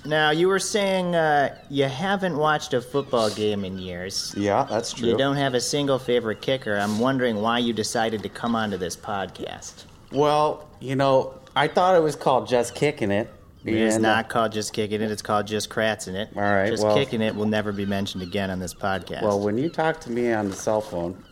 Now 0.03 0.31
you 0.31 0.47
were 0.47 0.59
saying 0.59 1.15
uh, 1.15 1.57
you 1.69 1.85
haven't 1.85 2.37
watched 2.37 2.73
a 2.73 2.81
football 2.81 3.29
game 3.29 3.63
in 3.63 3.77
years. 3.77 4.33
Yeah, 4.37 4.65
that's 4.69 4.93
true. 4.93 5.09
You 5.09 5.17
don't 5.17 5.37
have 5.37 5.53
a 5.53 5.61
single 5.61 5.99
favorite 5.99 6.41
kicker. 6.41 6.75
I'm 6.75 6.99
wondering 6.99 7.37
why 7.37 7.59
you 7.59 7.73
decided 7.73 8.21
to 8.23 8.29
come 8.29 8.55
onto 8.55 8.77
this 8.77 8.95
podcast. 8.95 9.85
Well, 10.11 10.67
you 10.79 10.95
know, 10.95 11.33
I 11.55 11.67
thought 11.67 11.95
it 11.95 12.03
was 12.03 12.15
called 12.15 12.47
Just 12.47 12.75
Kicking 12.75 13.11
It. 13.11 13.31
It's 13.63 13.95
and, 13.95 14.05
uh, 14.05 14.15
not 14.15 14.29
called 14.29 14.51
just 14.51 14.73
kicking 14.73 15.01
it. 15.01 15.09
It's 15.09 15.23
called 15.23 15.47
just 15.47 15.69
kratzing 15.69 16.13
it. 16.13 16.29
All 16.35 16.41
right, 16.41 16.69
just 16.69 16.83
well- 16.83 16.95
kicking 16.95 17.21
it 17.21 17.35
will 17.35 17.47
never 17.47 17.71
be 17.71 17.85
mentioned 17.85 18.21
again 18.21 18.51
on 18.51 18.59
this 18.59 18.73
podcast. 18.73 19.23
Well, 19.23 19.39
when 19.39 19.57
you 19.57 19.69
talk 19.69 19.99
to 20.01 20.11
me 20.11 20.31
on 20.31 20.49
the 20.49 20.55
cell 20.55 20.81
phone, 20.81 21.23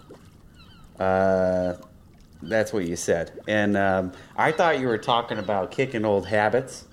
uh, 0.99 1.75
that's 2.41 2.73
what 2.73 2.87
you 2.87 2.95
said. 2.95 3.41
And 3.47 3.77
um, 3.77 4.13
I 4.37 4.51
thought 4.51 4.79
you 4.79 4.87
were 4.87 4.97
talking 4.99 5.39
about 5.39 5.71
kicking 5.71 6.05
old 6.05 6.27
habits. 6.27 6.85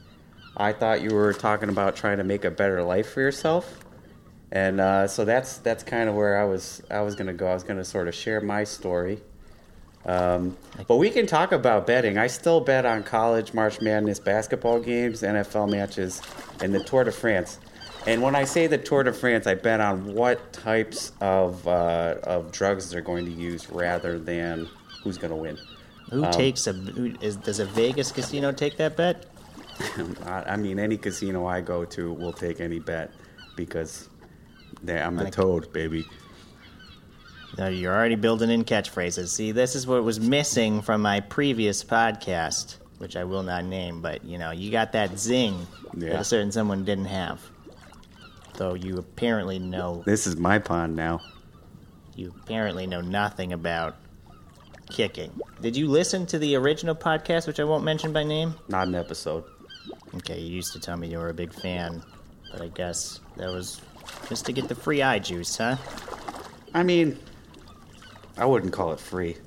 I 0.57 0.73
thought 0.73 1.03
you 1.03 1.11
were 1.15 1.33
talking 1.33 1.69
about 1.71 1.97
trying 1.97 2.19
to 2.19 2.25
make 2.25 2.45
a 2.45 2.51
better 2.51 2.83
life 2.83 3.13
for 3.13 3.21
yourself. 3.21 3.81
And 4.53 4.81
uh, 4.81 5.09
so 5.09 5.25
that's 5.25 5.59
that's 5.59 5.85
kind 5.85 6.09
of 6.09 6.15
where 6.17 6.41
I 6.41 6.45
was 6.45 6.83
I 6.91 7.03
was 7.03 7.17
to 7.29 7.35
go. 7.35 7.49
I 7.49 7.55
was 7.55 7.65
to 7.79 7.85
sort 7.85 8.09
of 8.09 8.15
share 8.15 8.41
my 8.41 8.65
story 8.65 9.21
Um, 10.07 10.57
but 10.89 10.97
we 10.97 11.11
can 11.11 11.27
talk 11.27 11.53
about 11.53 11.87
betting. 11.87 12.19
I 12.19 12.27
still 12.29 12.61
bet 12.61 12.87
on 12.87 13.05
college 13.05 13.55
March 13.55 13.81
Madness 13.81 14.21
basketball 14.21 14.81
games, 14.81 15.23
NFL 15.23 15.71
matches, 15.71 16.23
and 16.63 16.75
the 16.75 16.81
Tour 16.85 17.05
de 17.05 17.13
France. 17.13 17.61
And 18.07 18.23
when 18.23 18.35
I 18.35 18.45
say 18.45 18.67
the 18.67 18.79
Tour 18.79 19.03
de 19.03 19.13
France, 19.13 19.47
I 19.47 19.55
bet 19.55 19.81
on 19.81 20.15
what 20.15 20.53
types 20.53 21.13
of 21.21 21.67
uh, 21.69 22.17
of 22.25 22.51
drugs 22.51 22.91
they're 22.91 23.01
going 23.03 23.27
to 23.27 23.31
use 23.31 23.69
rather 23.71 24.19
than 24.19 24.69
who's 25.03 25.19
going 25.19 25.31
to 25.31 25.37
win. 25.37 25.59
Who 26.11 26.31
takes 26.33 26.67
a? 26.67 26.73
Who, 26.73 27.15
is, 27.21 27.37
does 27.37 27.59
a 27.61 27.67
Vegas 27.67 28.11
casino 28.11 28.53
take 28.53 28.77
that 28.79 28.97
bet? 28.97 29.27
I 30.27 30.57
mean, 30.57 30.79
any 30.79 30.97
casino 30.97 31.47
I 31.47 31.61
go 31.61 31.85
to 31.87 32.13
will 32.13 32.33
take 32.33 32.61
any 32.61 32.79
bet 32.79 33.13
because 33.57 34.09
they- 34.83 35.01
I'm 35.01 35.17
the 35.17 35.31
toad, 35.31 35.73
baby. 35.73 36.07
No, 37.59 37.69
you're 37.69 37.95
already 37.95 38.15
building 38.15 38.51
in 38.51 38.65
catchphrases. 38.65 39.29
See, 39.29 39.53
this 39.53 39.75
is 39.75 39.87
what 39.87 40.05
was 40.05 40.21
missing 40.21 40.83
from 40.83 41.03
my 41.03 41.21
previous 41.21 41.83
podcast, 41.83 42.77
which 42.99 43.17
I 43.17 43.25
will 43.25 43.43
not 43.43 43.65
name, 43.65 44.01
but 44.01 44.25
you 44.25 44.39
know, 44.39 44.51
you 44.53 44.71
got 44.71 44.93
that 44.93 45.19
zing 45.19 45.67
that 45.95 46.21
a 46.21 46.25
certain 46.25 46.53
someone 46.53 46.85
didn't 46.85 47.07
have. 47.07 47.41
Though 48.61 48.75
you 48.75 48.99
apparently 48.99 49.59
know 49.59 50.03
This 50.05 50.27
is 50.27 50.37
my 50.37 50.59
pond 50.59 50.95
now. 50.95 51.23
you 52.15 52.35
apparently 52.43 52.87
know 52.87 53.01
nothing 53.01 53.55
about 53.55 53.97
kicking. 54.91 55.33
Did 55.63 55.75
you 55.75 55.89
listen 55.89 56.27
to 56.27 56.39
the 56.39 56.57
original 56.57 56.95
podcast, 56.95 57.47
which 57.47 57.59
I 57.59 57.65
won't 57.65 57.85
mention 57.85 58.13
by 58.13 58.23
name? 58.23 58.55
Not 58.69 58.87
an 58.89 58.97
episode. 58.97 59.45
Okay, 60.15 60.39
you 60.39 60.55
used 60.57 60.75
to 60.75 60.79
tell 60.79 60.99
me 60.99 61.09
you 61.09 61.17
were 61.17 61.31
a 61.31 61.35
big 61.35 61.55
fan, 61.55 62.03
but 62.53 62.61
I 62.61 62.69
guess 62.69 63.21
that 63.39 63.49
was 63.49 63.81
just 64.29 64.45
to 64.45 64.53
get 64.53 64.69
the 64.69 64.75
free 64.75 65.01
eye 65.01 65.21
juice, 65.21 65.57
huh? 65.57 65.77
I 66.75 66.83
mean, 66.83 67.19
I 68.37 68.45
wouldn't 68.45 68.75
call 68.75 68.93
it 68.93 69.01
free. 69.01 69.39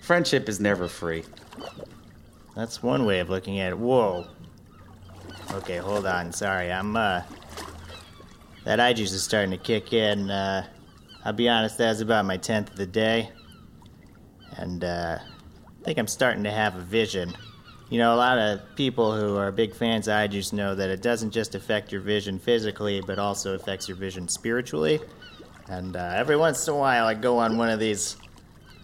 Friendship 0.00 0.48
is 0.48 0.58
never 0.58 0.88
free. 0.88 1.24
That's 2.56 2.82
one 2.82 3.04
way 3.04 3.20
of 3.20 3.28
looking 3.28 3.58
at 3.60 3.72
it. 3.72 3.78
Whoa. 3.78 4.26
Okay, 5.52 5.76
hold 5.76 6.06
on. 6.06 6.32
Sorry, 6.32 6.72
I'm 6.72 6.96
uh 6.96 7.24
that 8.64 8.80
eye 8.80 8.92
juice 8.92 9.12
is 9.12 9.22
starting 9.22 9.50
to 9.50 9.58
kick 9.58 9.92
in. 9.92 10.30
Uh 10.30 10.66
I'll 11.24 11.32
be 11.32 11.48
honest, 11.48 11.78
that 11.78 11.88
was 11.90 12.00
about 12.00 12.24
my 12.24 12.36
tenth 12.36 12.70
of 12.70 12.76
the 12.76 12.86
day. 12.86 13.30
And 14.56 14.84
uh 14.84 15.18
I 15.20 15.84
think 15.84 15.98
I'm 15.98 16.06
starting 16.06 16.44
to 16.44 16.50
have 16.50 16.76
a 16.76 16.80
vision. 16.80 17.34
You 17.90 17.98
know, 17.98 18.14
a 18.14 18.16
lot 18.16 18.36
of 18.38 18.60
people 18.76 19.18
who 19.18 19.36
are 19.36 19.50
big 19.50 19.74
fans 19.74 20.08
of 20.08 20.14
eye 20.14 20.26
juice 20.26 20.52
know 20.52 20.74
that 20.74 20.90
it 20.90 21.00
doesn't 21.00 21.30
just 21.30 21.54
affect 21.54 21.90
your 21.90 22.02
vision 22.02 22.38
physically, 22.38 23.00
but 23.00 23.18
also 23.18 23.54
affects 23.54 23.88
your 23.88 23.96
vision 23.96 24.28
spiritually. 24.28 25.00
And 25.68 25.96
uh, 25.96 26.12
every 26.14 26.36
once 26.36 26.66
in 26.68 26.74
a 26.74 26.76
while, 26.76 27.06
I 27.06 27.14
go 27.14 27.38
on 27.38 27.56
one 27.56 27.70
of 27.70 27.78
these 27.78 28.16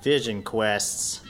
vision 0.03 0.43
quests. 0.43 1.21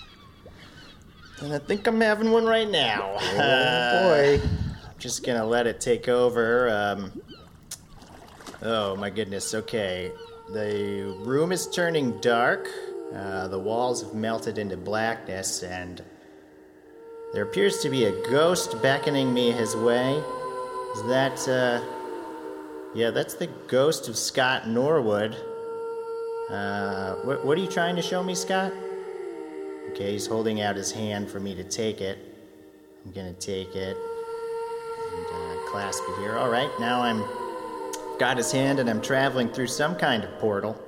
And 1.40 1.52
I 1.52 1.58
think 1.58 1.86
I'm 1.86 2.00
having 2.00 2.30
one 2.30 2.44
right 2.44 2.68
now. 2.68 3.16
Oh 3.18 4.02
boy. 4.02 4.40
I'm 4.42 4.94
just 4.98 5.24
gonna 5.24 5.44
let 5.44 5.66
it 5.66 5.80
take 5.80 6.08
over. 6.08 6.70
Um, 6.70 7.22
oh 8.64 8.96
my 8.96 9.10
goodness. 9.10 9.54
Okay, 9.54 10.10
the 10.48 11.16
room 11.20 11.52
is 11.52 11.68
turning 11.68 12.18
dark. 12.20 12.68
Uh, 13.14 13.46
the 13.48 13.58
walls 13.58 14.02
have 14.02 14.14
melted 14.14 14.58
into 14.58 14.76
blackness, 14.76 15.62
and 15.62 16.02
there 17.32 17.42
appears 17.42 17.78
to 17.78 17.90
be 17.90 18.06
a 18.06 18.30
ghost 18.30 18.80
beckoning 18.82 19.32
me 19.32 19.52
his 19.52 19.76
way. 19.76 20.14
Is 20.94 21.02
that? 21.04 21.48
Uh, 21.48 21.84
yeah, 22.94 23.10
that's 23.10 23.34
the 23.34 23.48
ghost 23.68 24.08
of 24.08 24.16
Scott 24.16 24.68
Norwood. 24.68 25.36
Uh, 26.48 27.14
what, 27.24 27.44
what 27.44 27.58
are 27.58 27.60
you 27.60 27.68
trying 27.68 27.96
to 27.96 28.02
show 28.02 28.22
me, 28.22 28.34
Scott? 28.34 28.72
Okay, 29.90 30.12
he's 30.12 30.26
holding 30.26 30.60
out 30.60 30.76
his 30.76 30.92
hand 30.92 31.28
for 31.28 31.40
me 31.40 31.54
to 31.54 31.64
take 31.64 32.00
it. 32.00 32.18
I'm 33.04 33.12
gonna 33.12 33.32
take 33.34 33.74
it 33.74 33.96
and 33.96 35.26
uh, 35.26 35.70
clasp 35.70 36.02
it 36.08 36.20
here. 36.20 36.36
All 36.36 36.50
right, 36.50 36.70
now 36.78 37.02
I'm 37.02 37.22
got 38.18 38.36
his 38.36 38.52
hand 38.52 38.78
and 38.78 38.88
I'm 38.88 39.02
traveling 39.02 39.48
through 39.48 39.66
some 39.66 39.96
kind 39.96 40.24
of 40.24 40.38
portal. 40.38 40.80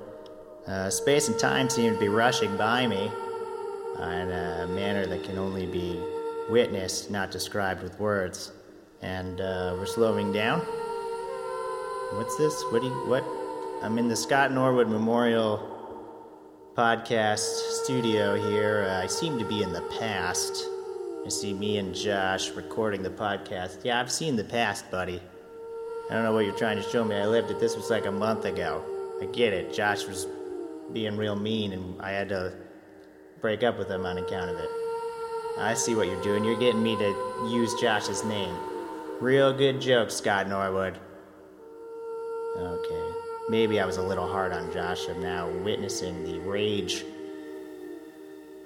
Uh, 0.67 0.91
space 0.91 1.29
and 1.29 1.39
time 1.39 1.69
seem 1.69 1.95
to 1.95 2.01
be 2.01 2.09
rushing 2.09 2.57
by 2.57 2.87
me 2.87 3.11
uh, 3.99 4.03
in 4.03 4.31
a 4.31 4.67
manner 4.69 5.07
that 5.07 5.23
can 5.25 5.39
only 5.39 5.67
be 5.67 6.01
witnessed, 6.51 7.11
not 7.11 7.31
described 7.31 7.83
with 7.83 7.99
words. 8.01 8.53
And 9.03 9.41
uh, 9.41 9.75
we're 9.79 9.87
slowing 9.87 10.33
down. 10.33 10.61
What's 12.13 12.37
this? 12.37 12.63
What 12.71 12.83
do 12.83 12.89
you, 12.89 13.09
what? 13.09 13.25
I'm 13.83 13.99
in 13.99 14.09
the 14.09 14.17
Scott 14.17 14.53
Norwood 14.53 14.89
Memorial 14.89 15.73
podcast 16.75 17.39
studio 17.83 18.35
here. 18.35 18.87
Uh, 18.89 19.03
I 19.03 19.07
seem 19.07 19.39
to 19.39 19.45
be 19.45 19.63
in 19.63 19.73
the 19.73 19.83
past. 19.99 20.65
I 21.25 21.29
see 21.29 21.53
me 21.53 21.79
and 21.79 21.95
Josh 21.95 22.51
recording 22.51 23.03
the 23.03 23.11
podcast. 23.11 23.85
Yeah, 23.85 24.01
I've 24.01 24.13
seen 24.13 24.37
the 24.37 24.45
past, 24.45 24.91
buddy. 24.91 25.21
I 26.09 26.15
don't 26.15 26.23
know 26.23 26.33
what 26.33 26.45
you're 26.45 26.57
trying 26.57 26.77
to 26.77 26.83
show 26.83 27.05
me. 27.05 27.17
I 27.17 27.27
lived 27.27 27.51
it. 27.51 27.59
This 27.59 27.77
was 27.77 27.91
like 27.91 28.07
a 28.07 28.13
month 28.13 28.45
ago. 28.45 28.85
I 29.21 29.27
get 29.27 29.53
it. 29.53 29.73
Josh 29.73 30.07
was 30.07 30.27
being 30.93 31.17
real 31.17 31.35
mean, 31.35 31.73
and 31.73 32.01
I 32.01 32.11
had 32.11 32.29
to 32.29 32.53
break 33.41 33.63
up 33.63 33.79
with 33.79 33.89
him 33.89 34.07
on 34.07 34.19
account 34.19 34.51
of 34.51 34.59
it. 34.59 34.69
I 35.59 35.75
see 35.75 35.95
what 35.95 36.07
you're 36.07 36.23
doing. 36.23 36.45
You're 36.45 36.59
getting 36.59 36.83
me 36.83 36.97
to 36.97 37.49
use 37.51 37.75
Josh's 37.81 38.25
name. 38.25 38.55
Real 39.21 39.53
good 39.53 39.81
joke, 39.81 40.11
Scott 40.11 40.49
Norwood. 40.49 40.99
Okay. 42.59 43.13
Maybe 43.49 43.81
I 43.81 43.87
was 43.87 43.97
a 43.97 44.03
little 44.03 44.27
hard 44.27 44.53
on 44.53 44.73
Josh. 44.73 45.09
I'm 45.09 45.21
now 45.21 45.49
witnessing 45.49 46.25
the 46.25 46.39
rage 46.41 47.05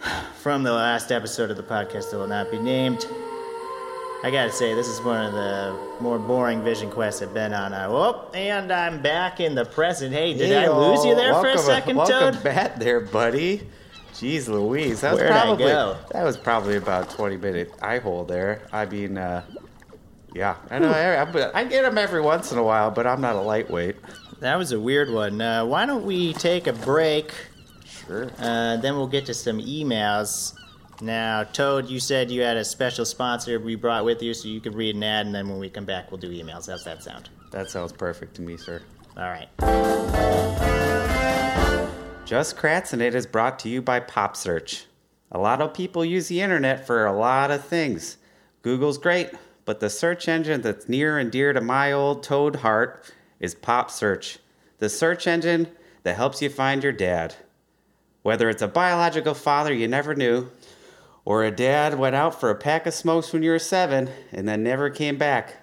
from 0.36 0.62
the 0.62 0.72
last 0.72 1.12
episode 1.12 1.50
of 1.50 1.56
the 1.56 1.62
podcast 1.62 2.10
that 2.10 2.18
will 2.18 2.26
not 2.26 2.50
be 2.50 2.58
named. 2.58 3.06
I 4.22 4.30
gotta 4.30 4.52
say, 4.52 4.74
this 4.74 4.86
is 4.86 5.00
one 5.00 5.24
of 5.24 5.32
the 5.32 5.74
more 6.00 6.18
boring 6.18 6.62
vision 6.62 6.90
quests 6.90 7.22
I've 7.22 7.32
been 7.32 7.54
on. 7.54 7.72
Uh, 7.72 7.86
oh, 7.88 8.30
and 8.34 8.70
I'm 8.70 9.00
back 9.00 9.40
in 9.40 9.54
the 9.54 9.64
present. 9.64 10.12
Hey, 10.12 10.34
did 10.34 10.52
I 10.52 10.68
lose 10.68 11.04
you 11.06 11.14
there 11.14 11.32
for 11.34 11.40
a 11.48 11.54
Welcome- 11.54 11.64
second, 11.64 11.96
welcome 11.96 12.34
Toad? 12.34 12.44
back 12.44 12.78
there, 12.78 13.00
buddy. 13.00 13.66
Jeez 14.12 14.48
Louise. 14.48 15.00
That 15.00 15.12
was 15.12 15.20
Where'd 15.20 15.32
I 15.32 15.40
probably 15.42 15.64
go? 15.64 15.96
that 16.10 16.22
was 16.24 16.36
probably 16.36 16.76
about 16.76 17.08
twenty 17.08 17.38
minute 17.38 17.72
eye 17.80 17.98
hole 17.98 18.24
there. 18.24 18.60
I 18.70 18.84
mean, 18.84 19.16
uh, 19.16 19.42
yeah, 20.34 20.56
I 20.70 20.78
know. 20.78 20.90
I, 20.90 21.14
I, 21.22 21.60
I 21.60 21.64
get 21.64 21.82
them 21.82 21.96
every 21.96 22.20
once 22.20 22.52
in 22.52 22.58
a 22.58 22.62
while, 22.62 22.90
but 22.90 23.06
I'm 23.06 23.22
not 23.22 23.36
a 23.36 23.40
lightweight. 23.40 23.96
That 24.40 24.56
was 24.56 24.72
a 24.72 24.80
weird 24.80 25.10
one. 25.10 25.40
Uh, 25.40 25.64
why 25.64 25.86
don't 25.86 26.04
we 26.04 26.34
take 26.34 26.66
a 26.66 26.72
break? 26.74 27.32
Sure. 27.86 28.30
Uh, 28.38 28.76
then 28.76 28.96
we'll 28.96 29.06
get 29.06 29.24
to 29.26 29.34
some 29.34 29.58
emails. 29.58 30.54
Now, 31.02 31.44
Toad, 31.44 31.88
you 31.88 31.98
said 31.98 32.30
you 32.30 32.42
had 32.42 32.58
a 32.58 32.64
special 32.64 33.04
sponsor 33.04 33.58
we 33.58 33.74
brought 33.74 34.04
with 34.04 34.22
you, 34.22 34.34
so 34.34 34.48
you 34.48 34.60
could 34.60 34.74
read 34.74 34.96
an 34.96 35.02
ad, 35.02 35.26
and 35.26 35.34
then 35.34 35.48
when 35.48 35.58
we 35.58 35.70
come 35.70 35.86
back, 35.86 36.10
we'll 36.10 36.20
do 36.20 36.30
emails. 36.30 36.68
How's 36.68 36.84
that 36.84 37.02
sound? 37.02 37.30
That 37.52 37.70
sounds 37.70 37.92
perfect 37.92 38.34
to 38.36 38.42
me, 38.42 38.56
sir. 38.56 38.82
All 39.16 39.24
right. 39.24 39.48
Just 42.26 42.56
Kratzin' 42.56 43.00
it 43.00 43.14
is 43.14 43.26
brought 43.26 43.58
to 43.60 43.68
you 43.68 43.80
by 43.82 44.00
Pop 44.00 44.36
Search. 44.36 44.84
A 45.32 45.38
lot 45.38 45.62
of 45.62 45.72
people 45.74 46.04
use 46.04 46.28
the 46.28 46.42
internet 46.42 46.86
for 46.86 47.06
a 47.06 47.16
lot 47.16 47.50
of 47.50 47.64
things. 47.64 48.18
Google's 48.62 48.98
great, 48.98 49.30
but 49.64 49.80
the 49.80 49.90
search 49.90 50.28
engine 50.28 50.60
that's 50.60 50.88
near 50.88 51.18
and 51.18 51.32
dear 51.32 51.52
to 51.52 51.60
my 51.60 51.92
old 51.92 52.22
toad 52.22 52.56
heart 52.56 53.10
is 53.40 53.54
Pop 53.54 53.90
Search, 53.90 54.38
the 54.78 54.88
search 54.88 55.26
engine 55.26 55.68
that 56.02 56.16
helps 56.16 56.42
you 56.42 56.50
find 56.50 56.82
your 56.82 56.92
dad. 56.92 57.36
Whether 58.22 58.50
it's 58.50 58.62
a 58.62 58.68
biological 58.68 59.34
father 59.34 59.72
you 59.72 59.88
never 59.88 60.14
knew, 60.14 60.50
or 61.24 61.44
a 61.44 61.50
dad 61.50 61.98
went 61.98 62.16
out 62.16 62.38
for 62.38 62.50
a 62.50 62.54
pack 62.54 62.86
of 62.86 62.94
smokes 62.94 63.32
when 63.32 63.42
you 63.42 63.50
were 63.50 63.58
seven 63.58 64.10
and 64.32 64.48
then 64.48 64.62
never 64.62 64.90
came 64.90 65.18
back, 65.18 65.56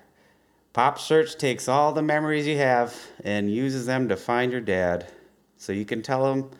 Pop 0.73 0.99
Search 0.99 1.37
takes 1.37 1.67
all 1.67 1.91
the 1.91 2.01
memories 2.01 2.45
you 2.45 2.57
have 2.57 2.95
and 3.23 3.51
uses 3.51 3.85
them 3.85 4.07
to 4.09 4.15
find 4.15 4.51
your 4.51 4.61
dad 4.61 5.11
so 5.57 5.73
you 5.73 5.85
can 5.85 6.01
tell 6.01 6.31
him 6.31 6.51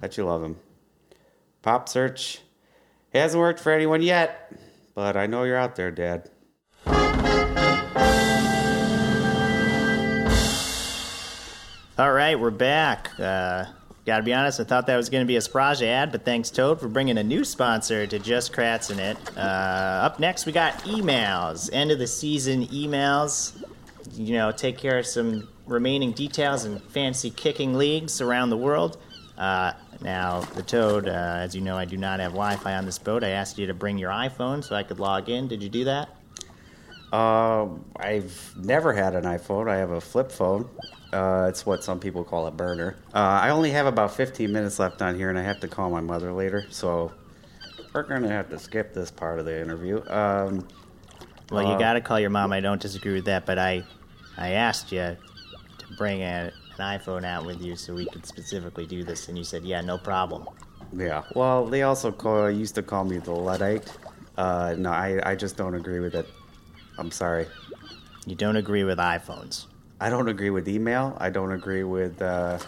that 0.00 0.16
you 0.16 0.24
love 0.24 0.42
him. 0.42 0.56
Pop 1.62 1.88
Search 1.88 2.40
hasn't 3.12 3.40
worked 3.40 3.60
for 3.60 3.72
anyone 3.72 4.00
yet, 4.00 4.52
but 4.94 5.16
I 5.16 5.26
know 5.26 5.44
you're 5.44 5.56
out 5.56 5.76
there, 5.76 5.90
Dad. 5.90 6.30
All 11.98 12.12
right, 12.12 12.38
we're 12.38 12.50
back. 12.50 13.10
Uh, 13.18 13.64
gotta 14.08 14.22
be 14.22 14.32
honest, 14.32 14.58
I 14.58 14.64
thought 14.64 14.86
that 14.86 14.96
was 14.96 15.10
gonna 15.10 15.26
be 15.26 15.36
a 15.36 15.40
Sprage 15.40 15.82
ad, 15.82 16.10
but 16.10 16.24
thanks, 16.24 16.48
Toad, 16.50 16.80
for 16.80 16.88
bringing 16.88 17.18
a 17.18 17.22
new 17.22 17.44
sponsor 17.44 18.06
to 18.06 18.18
Just 18.18 18.54
Kratzin' 18.54 18.98
it. 18.98 19.18
Uh, 19.36 19.40
up 19.40 20.18
next, 20.18 20.46
we 20.46 20.52
got 20.52 20.72
emails. 20.84 21.68
End 21.72 21.90
of 21.90 21.98
the 21.98 22.06
season 22.06 22.66
emails. 22.68 23.52
You 24.14 24.32
know, 24.32 24.50
take 24.50 24.78
care 24.78 24.98
of 24.98 25.06
some 25.06 25.46
remaining 25.66 26.12
details 26.12 26.64
in 26.64 26.78
fancy 26.78 27.28
kicking 27.28 27.74
leagues 27.74 28.22
around 28.22 28.48
the 28.48 28.56
world. 28.56 28.96
Uh, 29.36 29.74
now, 30.00 30.40
the 30.40 30.62
Toad, 30.62 31.06
uh, 31.06 31.10
as 31.12 31.54
you 31.54 31.60
know, 31.60 31.76
I 31.76 31.84
do 31.84 31.98
not 31.98 32.18
have 32.20 32.32
Wi 32.32 32.56
Fi 32.56 32.76
on 32.76 32.86
this 32.86 32.98
boat. 32.98 33.22
I 33.22 33.30
asked 33.30 33.58
you 33.58 33.66
to 33.66 33.74
bring 33.74 33.98
your 33.98 34.10
iPhone 34.10 34.64
so 34.64 34.74
I 34.74 34.84
could 34.84 34.98
log 34.98 35.28
in. 35.28 35.48
Did 35.48 35.62
you 35.62 35.68
do 35.68 35.84
that? 35.84 36.08
Um, 37.12 37.84
I've 37.96 38.54
never 38.56 38.92
had 38.92 39.14
an 39.14 39.24
iPhone. 39.24 39.68
I 39.68 39.76
have 39.76 39.90
a 39.90 40.00
flip 40.00 40.30
phone. 40.30 40.68
Uh, 41.12 41.46
it's 41.48 41.64
what 41.64 41.82
some 41.82 41.98
people 41.98 42.22
call 42.22 42.46
a 42.46 42.50
burner. 42.50 42.96
Uh, 43.14 43.18
I 43.18 43.50
only 43.50 43.70
have 43.70 43.86
about 43.86 44.14
15 44.14 44.52
minutes 44.52 44.78
left 44.78 45.00
on 45.00 45.14
here, 45.14 45.30
and 45.30 45.38
I 45.38 45.42
have 45.42 45.60
to 45.60 45.68
call 45.68 45.88
my 45.90 46.00
mother 46.00 46.32
later. 46.32 46.66
So 46.70 47.12
we're 47.94 48.02
gonna 48.02 48.28
have 48.28 48.50
to 48.50 48.58
skip 48.58 48.92
this 48.92 49.10
part 49.10 49.38
of 49.38 49.46
the 49.46 49.60
interview. 49.60 50.02
Um, 50.08 50.66
Well, 51.50 51.62
you 51.62 51.70
Uh, 51.74 51.78
gotta 51.78 52.02
call 52.02 52.20
your 52.20 52.28
mom. 52.28 52.52
I 52.52 52.60
don't 52.60 52.80
disagree 52.80 53.14
with 53.14 53.24
that, 53.24 53.46
but 53.46 53.58
I, 53.58 53.82
I 54.36 54.50
asked 54.50 54.92
you 54.92 54.98
to 55.78 55.86
bring 55.96 56.20
a, 56.20 56.52
an 56.76 56.98
iPhone 56.98 57.24
out 57.24 57.46
with 57.46 57.62
you 57.62 57.74
so 57.74 57.94
we 57.94 58.04
could 58.04 58.26
specifically 58.26 58.86
do 58.86 59.02
this, 59.02 59.28
and 59.28 59.38
you 59.38 59.44
said, 59.44 59.64
yeah, 59.64 59.80
no 59.80 59.96
problem. 59.96 60.46
yeah. 60.94 61.22
Well, 61.34 61.64
they 61.64 61.84
also 61.84 62.12
call, 62.12 62.50
used 62.50 62.74
to 62.74 62.82
call 62.82 63.04
me 63.04 63.16
the 63.16 63.32
Luddite. 63.32 63.90
Uh, 64.36 64.74
no, 64.76 64.90
I, 64.90 65.20
I 65.24 65.34
just 65.36 65.56
don't 65.56 65.74
agree 65.74 66.00
with 66.00 66.14
it. 66.14 66.28
I'm 66.98 67.10
sorry. 67.10 67.46
You 68.26 68.34
don't 68.34 68.56
agree 68.56 68.84
with 68.84 68.98
iPhones. 68.98 69.66
I 70.00 70.10
don't 70.10 70.28
agree 70.28 70.50
with 70.50 70.68
email. 70.68 71.16
I 71.20 71.30
don't 71.30 71.52
agree 71.52 71.84
with 71.84 72.20
uh, 72.20 72.58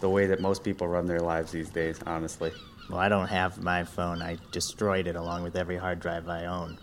the 0.00 0.08
way 0.08 0.26
that 0.26 0.40
most 0.40 0.64
people 0.64 0.88
run 0.88 1.06
their 1.06 1.20
lives 1.20 1.52
these 1.52 1.68
days. 1.68 2.00
Honestly. 2.06 2.52
Well, 2.88 2.98
I 2.98 3.08
don't 3.08 3.28
have 3.28 3.62
my 3.62 3.84
phone. 3.84 4.22
I 4.22 4.38
destroyed 4.52 5.06
it 5.06 5.16
along 5.16 5.42
with 5.42 5.56
every 5.56 5.76
hard 5.76 6.00
drive 6.00 6.28
I 6.28 6.46
own. 6.46 6.78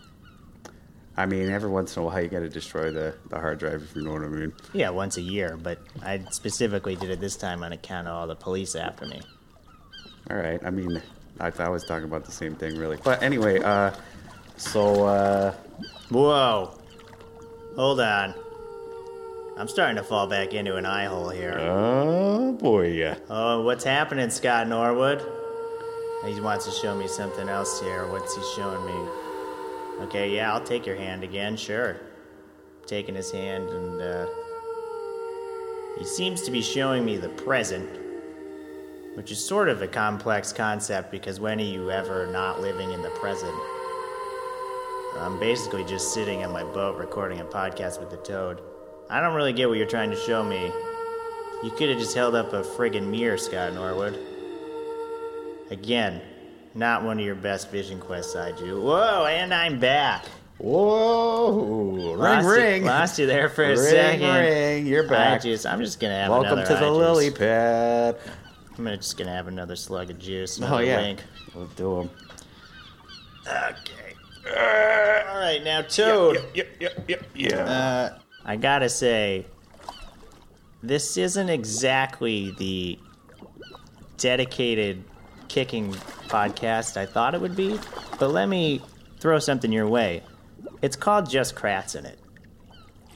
I 1.18 1.26
mean, 1.26 1.50
every 1.50 1.70
once 1.70 1.96
in 1.98 2.04
a 2.04 2.06
while 2.06 2.22
you 2.22 2.28
got 2.28 2.42
to 2.42 2.50
destroy 2.50 2.92
the, 2.92 3.16
the 3.30 3.40
hard 3.40 3.58
drive, 3.58 3.82
if 3.82 3.96
you 3.96 4.04
know 4.04 4.14
what 4.14 4.22
I 4.22 4.28
mean. 4.28 4.54
Yeah, 4.72 4.92
once 4.92 5.18
a 5.18 5.22
year, 5.22 5.58
but 5.58 5.80
I 6.04 6.24
specifically 6.30 6.96
did 6.96 7.10
it 7.10 7.20
this 7.20 7.36
time 7.36 7.64
on 7.64 7.74
account 7.74 8.08
of 8.08 8.14
all 8.14 8.28
the 8.28 8.36
police 8.36 8.76
after 8.76 9.06
me. 9.08 9.22
All 10.30 10.38
right. 10.38 10.60
I 10.64 10.70
mean, 10.70 11.02
I, 11.40 11.52
I 11.58 11.70
was 11.70 11.84
talking 11.86 12.06
about 12.06 12.26
the 12.26 12.32
same 12.32 12.56
thing, 12.56 12.78
really. 12.78 12.98
But 13.04 13.24
anyway, 13.24 13.60
uh, 13.60 13.92
so 14.58 15.06
uh, 15.06 15.56
Whoa! 16.10 16.72
Hold 17.78 18.00
on. 18.00 18.34
I'm 19.56 19.68
starting 19.68 19.98
to 19.98 20.04
fall 20.04 20.26
back 20.26 20.56
into 20.56 20.78
an 20.78 20.86
eye 20.88 21.06
hole 21.06 21.30
here. 21.30 21.60
oh 21.60 22.54
boy, 22.54 22.88
yeah. 22.88 23.18
Oh, 23.30 23.62
what's 23.62 23.84
happening, 23.84 24.32
Scott 24.32 24.68
Norwood? 24.68 25.24
He 26.26 26.42
wants 26.42 26.66
to 26.66 26.72
show 26.72 26.96
me 26.96 27.08
something 27.08 27.48
else 27.48 27.80
here. 27.80 28.08
What's 28.08 28.36
he 28.36 28.42
showing 28.56 28.84
me? 28.84 29.12
Okay, 30.06 30.36
yeah, 30.36 30.52
I'll 30.52 30.64
take 30.64 30.88
your 30.88 30.96
hand 30.96 31.24
again, 31.24 31.56
sure. 31.56 31.98
Taking 32.88 33.14
his 33.14 33.32
hand, 33.32 33.70
and 33.70 34.02
uh, 34.02 34.26
he 36.00 36.06
seems 36.06 36.42
to 36.44 36.52
be 36.52 36.64
showing 36.64 37.06
me 37.06 37.18
the 37.18 37.30
present, 37.30 37.88
which 39.16 39.32
is 39.32 39.44
sort 39.44 39.70
of 39.70 39.84
a 39.84 39.88
complex 39.88 40.52
concept 40.52 41.12
because 41.12 41.40
when 41.40 41.60
are 41.60 41.64
you 41.64 41.92
ever 41.92 42.26
not 42.26 42.60
living 42.60 42.92
in 42.92 43.04
the 43.04 43.10
present? 43.12 43.56
I'm 45.20 45.40
basically 45.40 45.84
just 45.84 46.14
sitting 46.14 46.42
in 46.42 46.52
my 46.52 46.64
boat 46.64 46.98
recording 46.98 47.40
a 47.40 47.46
podcast 47.46 48.00
with 48.00 48.10
the 48.10 48.18
toad. 48.18 48.62
I 49.10 49.20
don't 49.22 49.34
really 49.36 49.54
get 49.54 49.68
what 49.68 49.78
you're 49.78 49.88
trying 49.88 50.10
to 50.12 50.16
show 50.16 50.44
me. 50.44 50.72
You 51.64 51.72
could 51.72 51.90
have 51.90 51.98
just 51.98 52.16
held 52.16 52.36
up 52.36 52.54
a 52.54 52.62
friggin' 52.62 53.08
mirror, 53.08 53.38
Scott 53.38 53.74
Norwood. 53.74 54.18
Again, 55.72 56.22
not 56.76 57.04
one 57.04 57.20
of 57.20 57.26
your 57.26 57.36
best 57.36 57.72
Vision 57.72 58.00
quests, 58.00 58.36
I 58.36 58.52
do. 58.52 58.80
Whoa, 58.82 59.26
and 59.26 59.54
I'm 59.54 59.80
back. 59.80 60.26
Whoa! 60.60 62.06
Ring, 62.06 62.18
lost 62.18 62.48
ring. 62.48 62.82
You, 62.84 62.88
lost 62.88 63.20
you 63.20 63.26
there 63.28 63.50
for 63.50 63.64
a 63.64 63.70
ring, 63.70 63.78
second. 63.78 64.36
ring. 64.36 64.88
You're 64.88 65.06
I 65.06 65.10
back. 65.10 65.42
just, 65.42 65.66
I'm 65.66 65.80
just 65.80 66.00
gonna 66.00 66.16
have 66.16 66.30
Welcome 66.32 66.54
another 66.60 66.68
to 66.68 66.74
the 66.74 66.80
juice. 66.90 66.98
lily 66.98 67.32
pad. 67.32 68.18
I'm 68.78 68.84
gonna 68.84 68.98
just 68.98 69.18
gonna 69.18 69.34
have 69.34 69.48
another 69.48 69.76
slug 69.76 70.10
of 70.10 70.20
juice. 70.20 70.60
Oh 70.62 70.80
yeah, 70.80 71.02
wink. 71.02 71.24
we'll 71.54 71.66
do 71.68 71.96
them. 71.96 72.10
Okay. 73.48 74.07
All 74.58 75.40
right, 75.40 75.62
now 75.64 75.82
Toad. 75.82 76.44
Yep, 76.54 76.68
yep, 76.80 77.10
yep, 77.10 77.24
yeah. 77.36 77.64
Uh, 77.64 78.20
I 78.46 78.56
gotta 78.56 78.90
say, 78.90 79.46
this 80.82 81.18
isn't 81.18 81.50
exactly 81.50 82.52
the 82.58 82.98
dedicated 84.18 85.04
kicking 85.48 85.94
podcast 86.28 86.98
I 86.98 87.06
thought 87.06 87.36
it 87.36 87.42
would 87.42 87.56
be, 87.56 87.80
but 88.20 88.30
let 88.30 88.50
me 88.50 88.82
throw 89.20 89.40
something 89.40 89.72
your 89.72 89.88
way. 89.88 90.24
It's 90.82 90.96
called 90.96 91.30
Just 91.30 91.56
Kratzin' 91.56 92.06
it, 92.06 92.20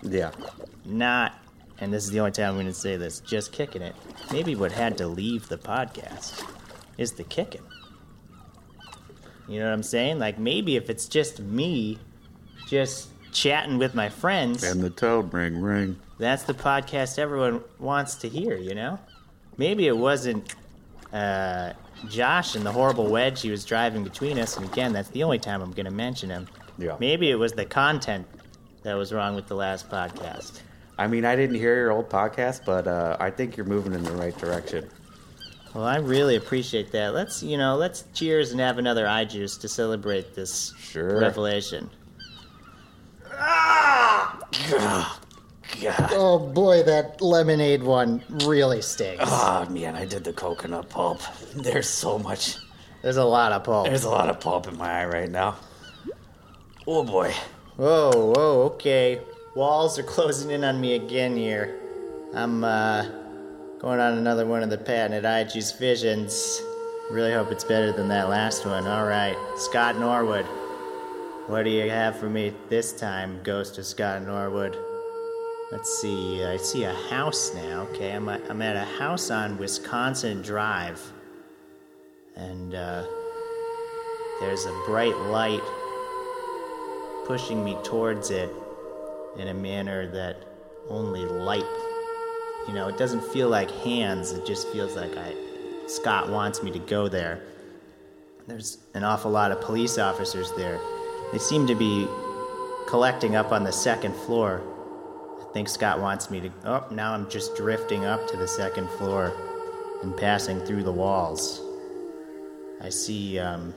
yeah. 0.04 0.32
not, 0.86 1.34
and 1.80 1.92
this 1.94 2.04
is 2.04 2.12
the 2.12 2.20
only 2.20 2.32
time 2.32 2.50
I'm 2.50 2.56
going 2.56 2.66
to 2.68 2.74
say 2.74 2.98
this, 2.98 3.20
just 3.20 3.52
kicking 3.52 3.82
it. 3.82 3.96
Maybe 4.32 4.56
what 4.56 4.72
had 4.72 4.98
to 5.00 5.08
leave 5.08 5.48
the 5.48 5.58
podcast 5.58 6.44
is 6.98 7.14
the 7.14 7.24
kicking. 7.24 7.64
You 9.52 9.60
know 9.60 9.66
what 9.66 9.74
I'm 9.74 9.84
saying? 9.84 10.18
Like 10.18 10.40
maybe 10.40 10.78
if 10.78 10.90
it's 10.90 11.08
just 11.08 11.40
me, 11.42 12.00
just 12.68 13.10
chatting 13.34 13.78
with 13.78 13.94
my 13.94 14.08
friends. 14.08 14.64
And 14.64 14.82
the 14.82 14.90
toad 14.90 15.34
ring, 15.34 15.62
ring. 15.62 15.98
That's 16.20 16.44
the 16.44 16.54
podcast 16.54 17.20
everyone 17.20 17.62
wants 17.78 18.16
to 18.16 18.30
hear, 18.30 18.56
you 18.56 18.76
know? 18.76 18.98
Maybe 19.58 19.88
it 19.88 19.98
wasn't 19.98 20.56
uh, 21.12 21.74
Josh 22.08 22.56
and 22.56 22.66
the 22.66 22.72
horrible 22.72 23.08
wedge 23.08 23.42
he 23.42 23.52
was 23.52 23.66
driving 23.66 24.04
between 24.04 24.40
us, 24.40 24.56
and 24.56 24.66
again, 24.66 24.94
that's 24.94 25.10
the 25.10 25.24
only 25.24 25.40
time 25.40 25.62
I'm 25.62 25.72
going 25.72 25.86
to 25.86 25.92
mention 25.92 26.30
him. 26.30 26.48
Yeah. 26.78 26.96
Maybe 27.00 27.30
it 27.30 27.36
was 27.36 27.52
the 27.52 27.66
content 27.66 28.26
that 28.84 28.94
was 28.94 29.12
wrong 29.12 29.36
with 29.36 29.48
the 29.48 29.56
last 29.56 29.90
podcast. 29.90 30.62
I 30.98 31.08
mean, 31.08 31.26
I 31.26 31.36
didn't 31.36 31.56
hear 31.56 31.76
your 31.76 31.92
old 31.92 32.10
podcast, 32.10 32.66
but 32.66 32.88
uh, 32.88 33.18
I 33.20 33.30
think 33.30 33.58
you're 33.58 33.66
moving 33.66 33.94
in 33.94 34.04
the 34.04 34.14
right 34.14 34.38
direction. 34.38 34.90
Well, 35.74 35.86
I 35.86 35.98
really 35.98 36.36
appreciate 36.36 36.92
that. 36.92 37.14
Let's, 37.14 37.42
you 37.42 37.58
know, 37.58 37.76
let's 37.78 38.04
cheers 38.14 38.52
and 38.52 38.60
have 38.60 38.78
another 38.78 39.08
eye 39.08 39.24
juice 39.26 39.56
to 39.58 39.68
celebrate 39.70 40.36
this 40.36 40.74
Sure. 40.78 41.20
revelation. 41.20 41.90
Oh 46.14 46.52
boy, 46.54 46.84
that 46.84 47.22
lemonade 47.22 47.84
one 47.84 48.22
really 48.46 48.82
stinks. 48.82 49.24
Oh 49.26 49.66
man, 49.70 49.96
I 49.96 50.06
did 50.06 50.24
the 50.24 50.34
coconut 50.34 50.90
pulp. 50.90 51.22
There's 51.56 51.90
so 51.90 52.20
much. 52.20 52.58
There's 53.02 53.18
a 53.18 53.24
lot 53.24 53.52
of 53.52 53.64
pulp. 53.64 53.88
There's 53.88 54.04
a 54.04 54.10
lot 54.10 54.30
of 54.30 54.40
pulp 54.40 54.68
in 54.68 54.78
my 54.78 55.02
eye 55.02 55.06
right 55.06 55.30
now. 55.32 55.56
Oh 56.86 57.04
boy. 57.04 57.34
Whoa, 57.78 58.12
whoa, 58.36 58.62
okay. 58.74 59.22
Walls 59.56 59.98
are 59.98 60.04
closing 60.04 60.52
in 60.52 60.64
on 60.64 60.80
me 60.80 60.96
again 60.96 61.36
here. 61.36 61.80
I'm, 62.34 62.64
uh, 62.64 63.06
going 63.82 64.00
on 64.00 64.20
another 64.20 64.46
one 64.46 64.62
of 64.62 64.70
the 64.70 64.78
patented 64.78 65.24
iJuice's 65.24 65.72
visions. 65.72 66.62
Really 67.10 67.34
hope 67.34 67.52
it's 67.52 67.64
better 67.64 67.92
than 67.92 68.08
that 68.10 68.30
last 68.30 68.64
one. 68.64 68.86
Alright, 68.86 69.36
Scott 69.58 69.98
Norwood. 69.98 70.46
What 71.48 71.64
do 71.64 71.72
you 71.72 71.90
have 71.90 72.16
for 72.16 72.30
me 72.30 72.54
this 72.70 72.94
time, 72.94 73.40
Ghost 73.42 73.80
of 73.80 73.86
Scott 73.88 74.22
Norwood? 74.22 74.78
Let's 75.72 76.00
see, 76.00 76.44
I 76.44 76.58
see 76.58 76.84
a 76.84 76.94
house 76.94 77.56
now. 77.56 77.88
Okay, 77.90 78.12
I'm 78.12 78.30
I'm 78.30 78.62
at 78.62 78.76
a 78.76 78.86
house 79.00 79.32
on 79.32 79.58
Wisconsin 79.58 80.44
Drive. 80.44 81.02
And, 82.36 82.76
uh, 82.76 83.04
there's 84.42 84.66
a 84.66 84.84
bright 84.86 85.18
light 85.18 85.62
pushing 87.26 87.64
me 87.64 87.76
towards 87.84 88.30
it 88.30 88.52
in 89.38 89.48
a 89.48 89.54
manner 89.56 90.08
that 90.12 90.38
only 90.88 91.26
light 91.26 91.66
you 92.68 92.74
know 92.74 92.88
it 92.88 92.98
doesn't 92.98 93.24
feel 93.24 93.50
like 93.50 93.70
hands 93.70 94.32
it 94.32 94.46
just 94.46 94.68
feels 94.70 94.96
like 94.96 95.16
i 95.18 95.34
scott 95.88 96.30
wants 96.30 96.64
me 96.64 96.72
to 96.72 96.80
go 96.80 97.08
there. 97.08 97.42
There's 98.48 98.78
an 98.94 99.04
awful 99.04 99.30
lot 99.30 99.52
of 99.52 99.62
police 99.62 99.98
officers 99.98 100.52
there. 100.54 100.80
They 101.32 101.38
seem 101.38 101.68
to 101.68 101.76
be 101.76 102.08
collecting 102.88 103.36
up 103.36 103.52
on 103.52 103.64
the 103.64 103.72
second 103.72 104.16
floor. 104.16 104.62
I 105.42 105.54
think 105.54 105.68
scott 105.68 106.00
wants 106.00 106.30
me 106.30 106.40
to 106.42 106.52
oh 106.66 106.88
now 106.92 107.14
i'm 107.14 107.30
just 107.30 107.56
drifting 107.56 108.06
up 108.06 108.28
to 108.30 108.38
the 108.38 108.48
second 108.48 108.90
floor 108.92 109.34
and 110.02 110.16
passing 110.16 110.60
through 110.62 110.84
the 110.84 110.92
walls. 110.92 111.62
I 112.82 112.90
see 112.90 113.38
um, 113.38 113.74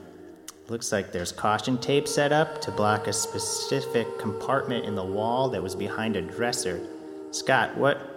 Looks 0.67 0.91
like 0.91 1.11
there's 1.11 1.31
caution 1.31 1.77
tape 1.77 2.07
set 2.07 2.31
up 2.31 2.59
to 2.61 2.71
block 2.71 3.05
a 3.05 3.13
specific 3.13 4.17
compartment 4.17 4.83
in 4.85 4.95
the 4.95 5.03
wall 5.03 5.47
that 5.49 5.61
was 5.61 5.75
behind 5.75 6.15
a 6.15 6.23
dresser. 6.23 6.81
Scott, 7.29 7.77
what 7.77 8.14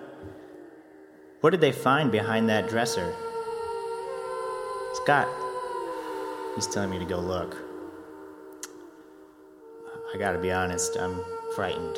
what 1.40 1.50
did 1.50 1.60
they 1.60 1.72
find 1.72 2.10
behind 2.10 2.48
that 2.48 2.68
dresser? 2.68 3.14
Scott. 4.94 5.28
He's 6.54 6.66
telling 6.66 6.90
me 6.90 6.98
to 6.98 7.04
go 7.04 7.20
look. 7.20 7.56
I 10.12 10.18
got 10.18 10.32
to 10.32 10.38
be 10.38 10.50
honest, 10.50 10.96
I'm 10.96 11.22
frightened. 11.54 11.96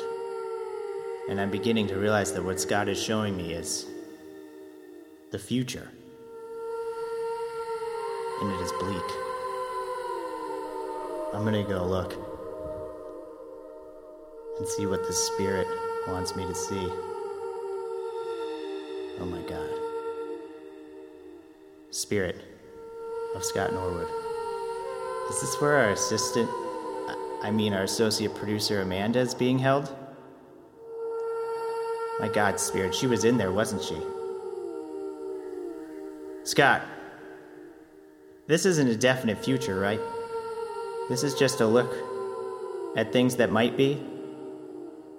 And 1.29 1.39
I'm 1.39 1.49
beginning 1.49 1.87
to 1.87 1.95
realize 1.95 2.33
that 2.33 2.43
what 2.43 2.59
Scott 2.59 2.89
is 2.89 3.01
showing 3.01 3.37
me 3.37 3.53
is 3.53 3.87
the 5.31 5.39
future. 5.39 5.89
And 8.41 8.51
it 8.51 8.61
is 8.61 8.71
bleak. 8.79 9.31
I'm 11.33 11.45
gonna 11.45 11.63
go 11.63 11.85
look 11.85 12.13
and 14.59 14.67
see 14.67 14.85
what 14.85 15.07
the 15.07 15.13
spirit 15.13 15.67
wants 16.07 16.35
me 16.35 16.45
to 16.45 16.53
see. 16.53 16.91
Oh 19.21 19.25
my 19.25 19.41
god. 19.41 19.69
Spirit 21.91 22.43
of 23.35 23.45
Scott 23.45 23.71
Norwood. 23.71 24.07
Is 25.29 25.41
this 25.41 25.61
where 25.61 25.75
our 25.75 25.91
assistant, 25.91 26.49
I- 27.43 27.51
mean 27.51 27.73
our 27.73 27.83
associate 27.83 28.33
producer 28.33 28.81
Amanda 28.81 29.19
is 29.19 29.35
being 29.35 29.59
held? 29.59 29.95
My 32.19 32.29
god, 32.29 32.59
Spirit, 32.59 32.95
she 32.95 33.05
was 33.05 33.23
in 33.23 33.37
there, 33.37 33.51
wasn't 33.51 33.83
she? 33.83 33.97
Scott, 36.43 36.81
this 38.47 38.65
isn't 38.65 38.87
a 38.87 38.97
definite 38.97 39.37
future, 39.37 39.79
right? 39.79 40.01
This 41.09 41.21
is 41.21 41.35
just 41.35 41.61
a 41.61 41.67
look 41.67 41.93
at 42.97 43.13
things 43.13 43.35
that 43.35 43.51
might 43.51 43.77
be. 43.77 44.03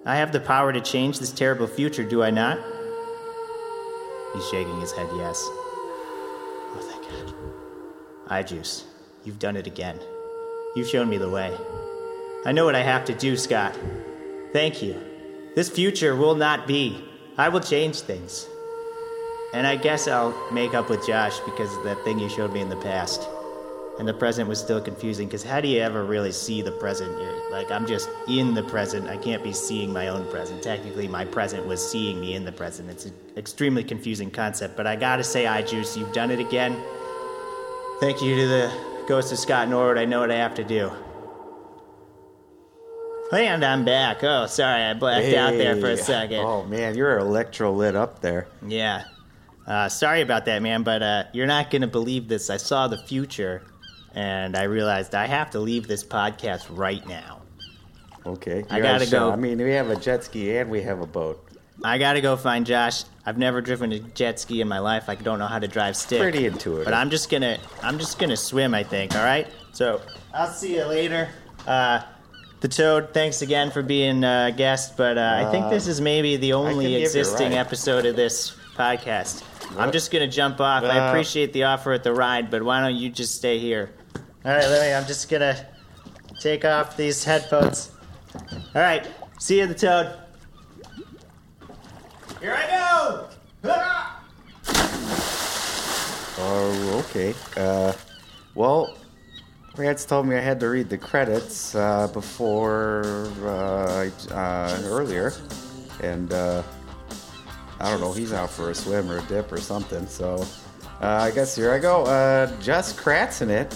I 0.05 0.17
have 0.17 0.33
the 0.33 0.41
power 0.41 0.73
to 0.73 0.81
change 0.81 1.19
this 1.19 1.31
terrible 1.31 1.67
future, 1.67 2.03
do 2.03 2.21
I 2.21 2.29
not? 2.29 2.72
He's 4.33 4.47
shaking 4.49 4.79
his 4.81 4.91
head, 4.91 5.07
yes. 5.15 5.41
Oh, 6.75 6.89
thank 6.89 7.03
God. 7.03 8.45
iJuice, 8.45 8.83
you've 9.23 9.39
done 9.39 9.55
it 9.55 9.67
again. 9.67 9.99
You've 10.75 10.87
shown 10.89 11.09
me 11.09 11.17
the 11.17 11.29
way. 11.29 11.55
I 12.45 12.51
know 12.51 12.65
what 12.65 12.75
I 12.75 12.81
have 12.81 13.05
to 13.05 13.13
do, 13.13 13.37
Scott. 13.37 13.77
Thank 14.51 14.81
you. 14.81 14.99
This 15.55 15.69
future 15.69 16.15
will 16.15 16.35
not 16.35 16.67
be. 16.67 17.03
I 17.37 17.49
will 17.49 17.59
change 17.59 18.01
things. 18.01 18.47
And 19.53 19.67
I 19.67 19.75
guess 19.75 20.07
I'll 20.07 20.35
make 20.51 20.73
up 20.73 20.89
with 20.89 21.05
Josh 21.05 21.39
because 21.41 21.75
of 21.77 21.83
that 21.83 22.03
thing 22.03 22.17
you 22.17 22.27
showed 22.27 22.51
me 22.51 22.61
in 22.61 22.69
the 22.69 22.75
past. 22.77 23.27
And 23.99 24.07
the 24.07 24.13
present 24.13 24.49
was 24.49 24.59
still 24.59 24.81
confusing 24.81 25.27
because 25.27 25.43
how 25.43 25.61
do 25.61 25.67
you 25.67 25.79
ever 25.79 26.03
really 26.03 26.31
see 26.31 26.63
the 26.63 26.71
present? 26.71 27.11
You're, 27.21 27.51
like, 27.51 27.69
I'm 27.69 27.85
just 27.85 28.09
in 28.27 28.55
the 28.55 28.63
present. 28.63 29.07
I 29.07 29.17
can't 29.17 29.43
be 29.43 29.53
seeing 29.53 29.93
my 29.93 30.07
own 30.07 30.27
present. 30.31 30.63
Technically, 30.63 31.07
my 31.07 31.25
present 31.25 31.65
was 31.67 31.87
seeing 31.91 32.19
me 32.19 32.33
in 32.33 32.43
the 32.43 32.51
present. 32.51 32.89
It's 32.89 33.05
an 33.05 33.13
extremely 33.37 33.83
confusing 33.83 34.31
concept, 34.31 34.75
but 34.75 34.87
I 34.87 34.95
gotta 34.95 35.23
say, 35.23 35.43
iJuice, 35.45 35.95
you've 35.95 36.11
done 36.11 36.31
it 36.31 36.39
again. 36.39 36.75
Thank 37.99 38.21
you 38.23 38.35
to 38.35 38.47
the 38.47 38.71
ghost 39.07 39.31
of 39.31 39.37
Scott 39.37 39.69
Norwood. 39.69 39.99
I 39.99 40.05
know 40.05 40.21
what 40.21 40.31
I 40.31 40.37
have 40.37 40.55
to 40.55 40.63
do. 40.63 40.91
And 43.31 43.63
I'm 43.63 43.83
back. 43.83 44.23
Oh, 44.23 44.45
sorry, 44.45 44.83
I 44.83 44.93
blacked 44.93 45.33
out 45.35 45.51
there 45.51 45.75
for 45.77 45.87
a 45.87 45.95
Hey. 45.95 46.01
second. 46.01 46.39
Oh 46.39 46.63
man, 46.65 46.95
you're 46.95 47.17
electro 47.17 47.71
lit 47.71 47.95
up 47.95 48.21
there. 48.21 48.47
Yeah. 48.67 49.05
Uh, 49.65 49.87
sorry 49.89 50.21
about 50.21 50.45
that, 50.45 50.61
man, 50.61 50.83
but 50.83 51.01
uh, 51.01 51.23
you're 51.33 51.47
not 51.47 51.71
going 51.71 51.81
to 51.83 51.87
believe 51.87 52.27
this. 52.27 52.49
I 52.49 52.57
saw 52.57 52.87
the 52.87 52.97
future, 52.97 53.63
and 54.15 54.55
I 54.55 54.63
realized 54.63 55.15
I 55.15 55.27
have 55.27 55.51
to 55.51 55.59
leave 55.59 55.87
this 55.87 56.03
podcast 56.03 56.65
right 56.69 57.05
now. 57.07 57.41
Okay. 58.25 58.63
I 58.69 58.77
you 58.77 58.83
gotta 58.83 58.99
gotta 59.05 59.11
go. 59.11 59.31
I 59.31 59.35
mean, 59.35 59.57
we 59.57 59.71
have 59.71 59.89
a 59.89 59.95
jet 59.95 60.23
ski 60.23 60.57
and 60.57 60.69
we 60.69 60.81
have 60.83 61.01
a 61.01 61.07
boat. 61.07 61.45
I 61.83 61.97
got 61.97 62.13
to 62.13 62.21
go 62.21 62.37
find 62.37 62.65
Josh. 62.65 63.03
I've 63.25 63.37
never 63.37 63.59
driven 63.59 63.91
a 63.91 63.99
jet 63.99 64.39
ski 64.39 64.61
in 64.61 64.67
my 64.67 64.79
life. 64.79 65.09
I 65.09 65.15
don't 65.15 65.39
know 65.39 65.47
how 65.47 65.59
to 65.59 65.67
drive 65.67 65.97
stick. 65.97 66.21
Pretty 66.21 66.45
intuitive. 66.45 66.85
But 66.85 66.93
I'm 66.93 67.09
just 67.09 67.29
gonna, 67.29 67.57
I'm 67.81 67.97
just 67.99 68.19
gonna 68.19 68.37
swim. 68.37 68.73
I 68.73 68.83
think. 68.83 69.15
All 69.15 69.23
right. 69.23 69.47
So 69.73 70.01
I'll 70.33 70.47
see 70.51 70.75
you 70.75 70.85
later. 70.85 71.29
Uh, 71.67 72.01
the 72.61 72.67
Toad. 72.69 73.13
Thanks 73.13 73.41
again 73.41 73.71
for 73.71 73.81
being 73.81 74.23
a 74.23 74.53
guest. 74.55 74.95
But 74.95 75.17
uh, 75.17 75.43
I 75.45 75.51
think 75.51 75.69
this 75.69 75.87
is 75.87 75.99
maybe 75.99 76.37
the 76.37 76.53
only 76.53 76.85
give 76.85 76.91
you 76.91 76.97
a 76.99 77.01
existing 77.01 77.51
ride. 77.51 77.57
episode 77.57 78.05
of 78.05 78.15
this 78.15 78.55
podcast. 78.75 79.43
I'm 79.77 79.91
just 79.91 80.11
gonna 80.11 80.27
jump 80.27 80.61
off. 80.61 80.83
I 80.83 80.99
Uh, 80.99 81.09
appreciate 81.09 81.51
the 81.51 81.63
offer 81.63 81.91
at 81.91 82.03
the 82.03 82.13
ride, 82.13 82.49
but 82.51 82.63
why 82.63 82.79
don't 82.79 82.95
you 82.95 83.09
just 83.09 83.35
stay 83.35 83.57
here? 83.59 83.89
All 84.45 84.51
right, 84.51 84.67
let 84.67 84.81
me. 84.81 84.93
I'm 84.93 85.05
just 85.05 85.29
gonna 85.29 85.55
take 86.41 86.65
off 86.65 86.97
these 86.97 87.23
headphones. 87.23 87.91
All 88.35 88.81
right. 88.81 89.07
See 89.39 89.59
you, 89.59 89.67
the 89.67 89.73
Toad. 89.73 90.19
Here 92.41 92.53
I 92.53 92.67
go. 92.67 93.29
Oh, 96.45 97.05
okay. 97.05 97.33
Uh, 97.55 97.93
well, 98.53 98.97
Rance 99.77 100.03
told 100.03 100.27
me 100.27 100.35
I 100.35 100.41
had 100.41 100.59
to 100.59 100.67
read 100.67 100.89
the 100.89 100.97
credits 100.97 101.73
uh, 101.73 102.07
before 102.07 103.29
uh, 103.43 104.09
uh, 104.33 104.81
earlier, 104.83 105.31
and 106.01 106.33
uh, 106.33 106.63
I 107.79 107.89
don't 107.91 108.01
know. 108.01 108.11
He's 108.11 108.33
out 108.33 108.49
for 108.49 108.71
a 108.71 108.75
swim 108.75 109.09
or 109.09 109.19
a 109.19 109.21
dip 109.27 109.51
or 109.53 109.59
something. 109.59 110.05
So 110.07 110.45
uh, 111.01 111.05
I 111.21 111.31
guess 111.31 111.55
here 111.55 111.71
I 111.71 111.79
go. 111.79 112.03
Uh, 112.03 112.51
Just 112.59 112.97
Kratzing 112.97 113.49
it 113.49 113.73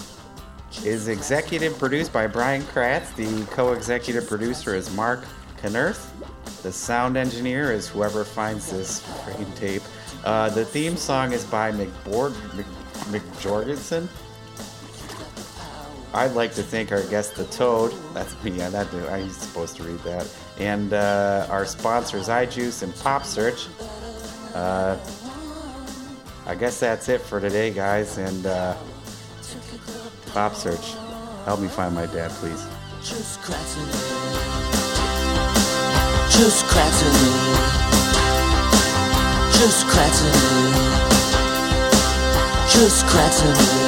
is 0.84 1.08
executive 1.08 1.78
produced 1.78 2.12
by 2.12 2.26
Brian 2.26 2.62
Kratz. 2.62 3.14
The 3.16 3.44
co-executive 3.52 4.28
producer 4.28 4.74
is 4.74 4.94
Mark 4.94 5.24
Knerth. 5.58 6.10
The 6.62 6.72
sound 6.72 7.16
engineer 7.16 7.72
is 7.72 7.88
whoever 7.88 8.24
finds 8.24 8.70
this 8.70 9.00
frame 9.24 9.52
tape. 9.54 9.82
Uh, 10.24 10.48
the 10.50 10.64
theme 10.64 10.96
song 10.96 11.32
is 11.32 11.44
by 11.44 11.72
McBord, 11.72 12.34
Mc, 12.54 12.66
McJorgensen. 13.10 14.08
I'd 16.14 16.32
like 16.32 16.54
to 16.54 16.62
thank 16.62 16.90
our 16.90 17.02
guest, 17.04 17.34
the 17.34 17.44
Toad. 17.44 17.94
That's 18.14 18.42
me. 18.42 18.50
Yeah, 18.58 18.70
that 18.70 18.90
dude. 18.90 19.06
I'm 19.06 19.28
supposed 19.30 19.76
to 19.76 19.84
read 19.84 20.00
that. 20.00 20.26
And 20.58 20.92
uh, 20.92 21.46
our 21.50 21.66
sponsors, 21.66 22.28
iJuice 22.28 22.82
and 22.82 22.94
Pop 22.96 23.24
Search. 23.24 23.66
Uh, 24.54 24.96
I 26.46 26.54
guess 26.54 26.80
that's 26.80 27.08
it 27.08 27.20
for 27.20 27.40
today, 27.40 27.70
guys. 27.70 28.16
And 28.18 28.46
uh, 28.46 28.74
Pop 30.32 30.54
Search, 30.54 30.94
help 31.44 31.60
me 31.60 31.68
find 31.68 31.94
my 31.94 32.06
dad, 32.06 32.30
please. 32.32 32.66
Just 33.02 33.40
cracking. 33.40 33.86
Just 36.30 36.64
cracking. 36.66 37.12
Just 39.52 39.86
cracking. 39.86 40.68
Just 42.70 43.06
cracking. 43.06 43.87